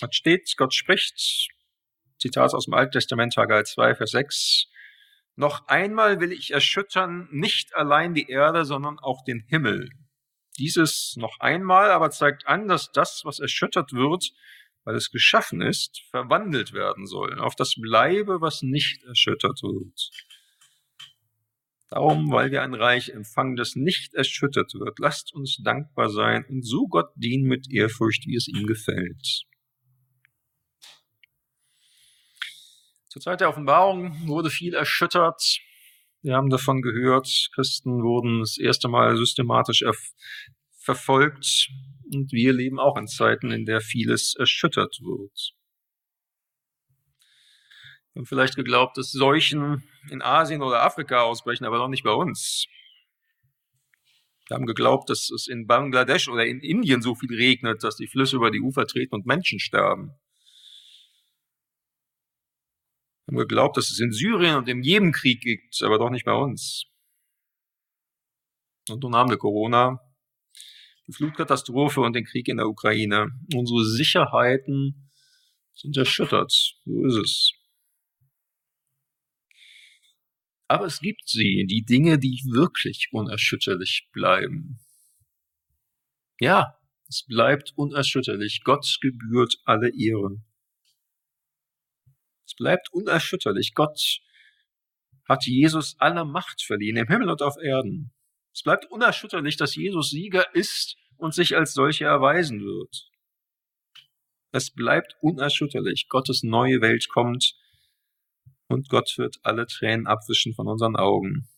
Es 0.00 0.14
steht, 0.14 0.54
Gott 0.56 0.74
spricht, 0.74 1.48
Zitat 2.18 2.54
aus 2.54 2.66
dem 2.66 2.74
Alten 2.74 2.92
Testament, 2.92 3.36
Haggai 3.36 3.62
2, 3.62 3.94
Vers 3.96 4.10
6, 4.10 4.66
noch 5.36 5.66
einmal 5.66 6.20
will 6.20 6.32
ich 6.32 6.52
erschüttern 6.52 7.28
nicht 7.32 7.74
allein 7.74 8.14
die 8.14 8.28
Erde, 8.28 8.64
sondern 8.64 8.98
auch 9.00 9.24
den 9.24 9.40
Himmel. 9.48 9.90
Dieses 10.58 11.16
noch 11.16 11.40
einmal 11.40 11.90
aber 11.90 12.10
zeigt 12.10 12.46
an, 12.46 12.68
dass 12.68 12.92
das, 12.92 13.22
was 13.24 13.40
erschüttert 13.40 13.92
wird, 13.92 14.30
weil 14.84 14.94
es 14.94 15.10
geschaffen 15.10 15.60
ist, 15.60 16.02
verwandelt 16.10 16.72
werden 16.72 17.06
soll, 17.06 17.40
auf 17.40 17.56
das 17.56 17.74
bleibe, 17.80 18.40
was 18.40 18.62
nicht 18.62 19.02
erschüttert 19.04 19.62
wird. 19.62 20.10
Darum, 21.88 22.30
weil 22.30 22.50
wir 22.50 22.62
ein 22.62 22.74
Reich 22.74 23.10
empfangen, 23.10 23.56
das 23.56 23.74
nicht 23.74 24.14
erschüttert 24.14 24.72
wird, 24.74 24.98
lasst 24.98 25.34
uns 25.34 25.58
dankbar 25.62 26.10
sein 26.10 26.44
und 26.48 26.64
so 26.64 26.86
Gott 26.86 27.10
dienen 27.16 27.46
mit 27.46 27.72
Ehrfurcht, 27.72 28.26
wie 28.26 28.36
es 28.36 28.46
ihm 28.46 28.66
gefällt. 28.66 29.44
Zur 33.14 33.22
Zeit 33.22 33.40
der 33.40 33.48
Offenbarung 33.48 34.26
wurde 34.26 34.50
viel 34.50 34.74
erschüttert. 34.74 35.60
Wir 36.22 36.34
haben 36.34 36.50
davon 36.50 36.82
gehört, 36.82 37.48
Christen 37.54 38.02
wurden 38.02 38.40
das 38.40 38.58
erste 38.58 38.88
Mal 38.88 39.16
systematisch 39.16 39.84
verfolgt 40.80 41.68
und 42.12 42.32
wir 42.32 42.52
leben 42.52 42.80
auch 42.80 42.96
in 42.96 43.06
Zeiten, 43.06 43.52
in 43.52 43.66
der 43.66 43.80
vieles 43.80 44.34
erschüttert 44.34 44.98
wird. 45.00 45.52
Wir 48.14 48.22
haben 48.22 48.26
vielleicht 48.26 48.56
geglaubt, 48.56 48.98
dass 48.98 49.12
Seuchen 49.12 49.84
in 50.10 50.20
Asien 50.20 50.60
oder 50.60 50.82
Afrika 50.82 51.22
ausbrechen, 51.22 51.66
aber 51.66 51.78
doch 51.78 51.86
nicht 51.86 52.02
bei 52.02 52.10
uns. 52.10 52.66
Wir 54.48 54.56
haben 54.56 54.66
geglaubt, 54.66 55.08
dass 55.08 55.30
es 55.30 55.46
in 55.46 55.68
Bangladesch 55.68 56.28
oder 56.28 56.46
in 56.46 56.58
Indien 56.58 57.00
so 57.00 57.14
viel 57.14 57.32
regnet, 57.32 57.84
dass 57.84 57.94
die 57.94 58.08
Flüsse 58.08 58.34
über 58.34 58.50
die 58.50 58.60
Ufer 58.60 58.88
treten 58.88 59.14
und 59.14 59.24
Menschen 59.24 59.60
sterben. 59.60 60.16
Wir 63.13 63.13
haben 63.26 63.36
geglaubt, 63.36 63.76
dass 63.76 63.90
es 63.90 64.00
in 64.00 64.12
Syrien 64.12 64.56
und 64.56 64.68
im 64.68 64.82
Jemenkrieg 64.82 65.40
gibt, 65.40 65.82
aber 65.82 65.98
doch 65.98 66.10
nicht 66.10 66.24
bei 66.24 66.34
uns. 66.34 66.84
Und 68.88 69.02
nun 69.02 69.14
haben 69.14 69.30
wir 69.30 69.38
Corona, 69.38 69.98
die 71.06 71.12
Flutkatastrophe 71.12 72.00
und 72.00 72.14
den 72.14 72.24
Krieg 72.24 72.48
in 72.48 72.58
der 72.58 72.68
Ukraine. 72.68 73.28
Unsere 73.54 73.84
Sicherheiten 73.84 75.10
sind 75.74 75.96
erschüttert. 75.96 76.52
So 76.84 77.04
ist 77.06 77.16
es. 77.16 77.52
Aber 80.68 80.86
es 80.86 81.00
gibt 81.00 81.28
sie, 81.28 81.66
die 81.68 81.84
Dinge, 81.84 82.18
die 82.18 82.42
wirklich 82.50 83.08
unerschütterlich 83.12 84.08
bleiben. 84.12 84.80
Ja, 86.40 86.78
es 87.06 87.24
bleibt 87.26 87.72
unerschütterlich. 87.76 88.62
Gott 88.64 88.98
gebührt 89.00 89.56
alle 89.64 89.90
Ehre. 89.90 90.42
Es 92.46 92.54
bleibt 92.54 92.92
unerschütterlich. 92.92 93.74
Gott 93.74 94.20
hat 95.28 95.46
Jesus 95.46 95.96
alle 95.98 96.24
Macht 96.24 96.62
verliehen, 96.62 96.96
im 96.96 97.08
Himmel 97.08 97.30
und 97.30 97.42
auf 97.42 97.56
Erden. 97.56 98.12
Es 98.52 98.62
bleibt 98.62 98.90
unerschütterlich, 98.90 99.56
dass 99.56 99.74
Jesus 99.74 100.10
Sieger 100.10 100.54
ist 100.54 100.96
und 101.16 101.34
sich 101.34 101.56
als 101.56 101.72
solcher 101.72 102.06
erweisen 102.06 102.60
wird. 102.60 103.10
Es 104.52 104.70
bleibt 104.70 105.16
unerschütterlich. 105.20 106.08
Gottes 106.08 106.42
neue 106.42 106.80
Welt 106.80 107.08
kommt 107.08 107.54
und 108.68 108.88
Gott 108.88 109.14
wird 109.16 109.38
alle 109.42 109.66
Tränen 109.66 110.06
abwischen 110.06 110.54
von 110.54 110.68
unseren 110.68 110.96
Augen. 110.96 111.48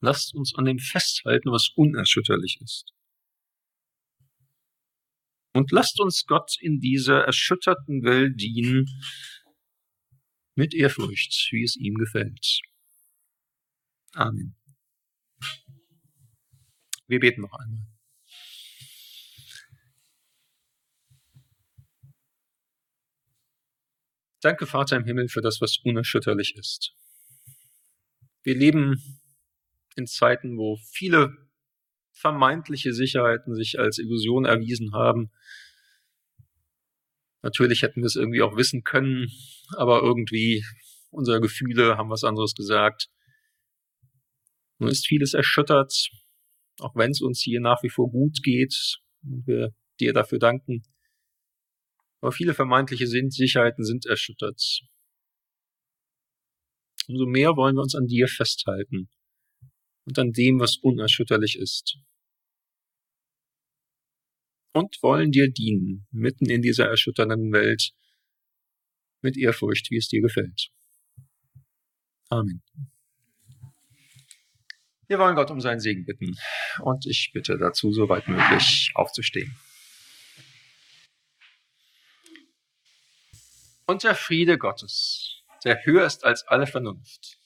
Lasst 0.00 0.34
uns 0.34 0.54
an 0.54 0.66
dem 0.66 0.78
festhalten, 0.78 1.50
was 1.50 1.70
unerschütterlich 1.74 2.60
ist. 2.62 2.92
Und 5.54 5.70
lasst 5.72 6.00
uns 6.00 6.26
Gott 6.26 6.56
in 6.60 6.80
dieser 6.80 7.24
erschütterten 7.24 8.02
Welt 8.04 8.40
dienen 8.40 8.86
mit 10.54 10.74
Ehrfurcht, 10.74 11.48
wie 11.50 11.64
es 11.64 11.76
ihm 11.76 11.94
gefällt. 11.94 12.60
Amen. 14.12 14.54
Wir 17.06 17.20
beten 17.20 17.42
noch 17.42 17.52
einmal. 17.52 17.86
Danke, 24.40 24.66
Vater 24.66 24.96
im 24.96 25.04
Himmel, 25.04 25.28
für 25.28 25.40
das, 25.40 25.60
was 25.60 25.78
unerschütterlich 25.78 26.54
ist. 26.56 26.94
Wir 28.42 28.54
leben 28.54 29.22
in 29.96 30.06
Zeiten, 30.06 30.58
wo 30.58 30.76
viele 30.92 31.48
vermeintliche 32.12 32.92
Sicherheiten 32.92 33.54
sich 33.54 33.78
als 33.78 33.98
Illusion 33.98 34.44
erwiesen 34.44 34.92
haben. 34.92 35.30
Natürlich 37.44 37.82
hätten 37.82 38.00
wir 38.00 38.06
es 38.06 38.16
irgendwie 38.16 38.40
auch 38.40 38.56
wissen 38.56 38.84
können, 38.84 39.30
aber 39.76 40.00
irgendwie 40.00 40.64
unsere 41.10 41.42
Gefühle 41.42 41.98
haben 41.98 42.08
was 42.08 42.24
anderes 42.24 42.54
gesagt. 42.54 43.10
Nun 44.78 44.88
ist 44.88 45.06
vieles 45.06 45.34
erschüttert, 45.34 46.08
auch 46.80 46.96
wenn 46.96 47.10
es 47.10 47.20
uns 47.20 47.42
hier 47.42 47.60
nach 47.60 47.82
wie 47.82 47.90
vor 47.90 48.10
gut 48.10 48.42
geht 48.42 48.96
und 49.22 49.46
wir 49.46 49.74
dir 50.00 50.14
dafür 50.14 50.38
danken. 50.38 50.84
Aber 52.22 52.32
viele 52.32 52.54
vermeintliche 52.54 53.06
Sicherheiten 53.06 53.84
sind 53.84 54.06
erschüttert. 54.06 54.80
Umso 57.08 57.26
mehr 57.26 57.56
wollen 57.56 57.76
wir 57.76 57.82
uns 57.82 57.94
an 57.94 58.06
dir 58.06 58.26
festhalten 58.26 59.10
und 60.06 60.18
an 60.18 60.32
dem, 60.32 60.60
was 60.60 60.78
unerschütterlich 60.78 61.58
ist. 61.58 61.98
Und 64.74 64.98
wollen 65.02 65.30
dir 65.30 65.50
dienen, 65.50 66.06
mitten 66.10 66.50
in 66.50 66.60
dieser 66.60 66.88
erschütternden 66.88 67.52
Welt, 67.52 67.92
mit 69.22 69.38
Ehrfurcht, 69.38 69.90
wie 69.90 69.96
es 69.96 70.08
dir 70.08 70.20
gefällt. 70.20 70.70
Amen. 72.28 72.62
Wir 75.06 75.18
wollen 75.18 75.36
Gott 75.36 75.50
um 75.52 75.60
seinen 75.60 75.78
Segen 75.78 76.04
bitten 76.04 76.36
und 76.80 77.06
ich 77.06 77.30
bitte 77.32 77.56
dazu, 77.56 77.92
soweit 77.92 78.26
möglich 78.26 78.90
aufzustehen. 78.94 79.56
Und 83.86 84.02
der 84.02 84.16
Friede 84.16 84.58
Gottes, 84.58 85.42
der 85.64 85.84
höher 85.84 86.06
ist 86.06 86.24
als 86.24 86.42
alle 86.48 86.66
Vernunft, 86.66 87.38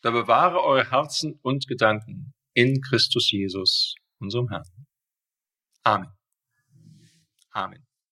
da 0.00 0.10
bewahre 0.10 0.62
eure 0.62 0.90
Herzen 0.90 1.38
und 1.42 1.66
Gedanken 1.66 2.32
in 2.54 2.80
Christus 2.80 3.30
Jesus, 3.30 3.94
unserem 4.18 4.48
Herrn. 4.48 4.64
Amen. 5.82 6.15
Amen. 7.56 7.95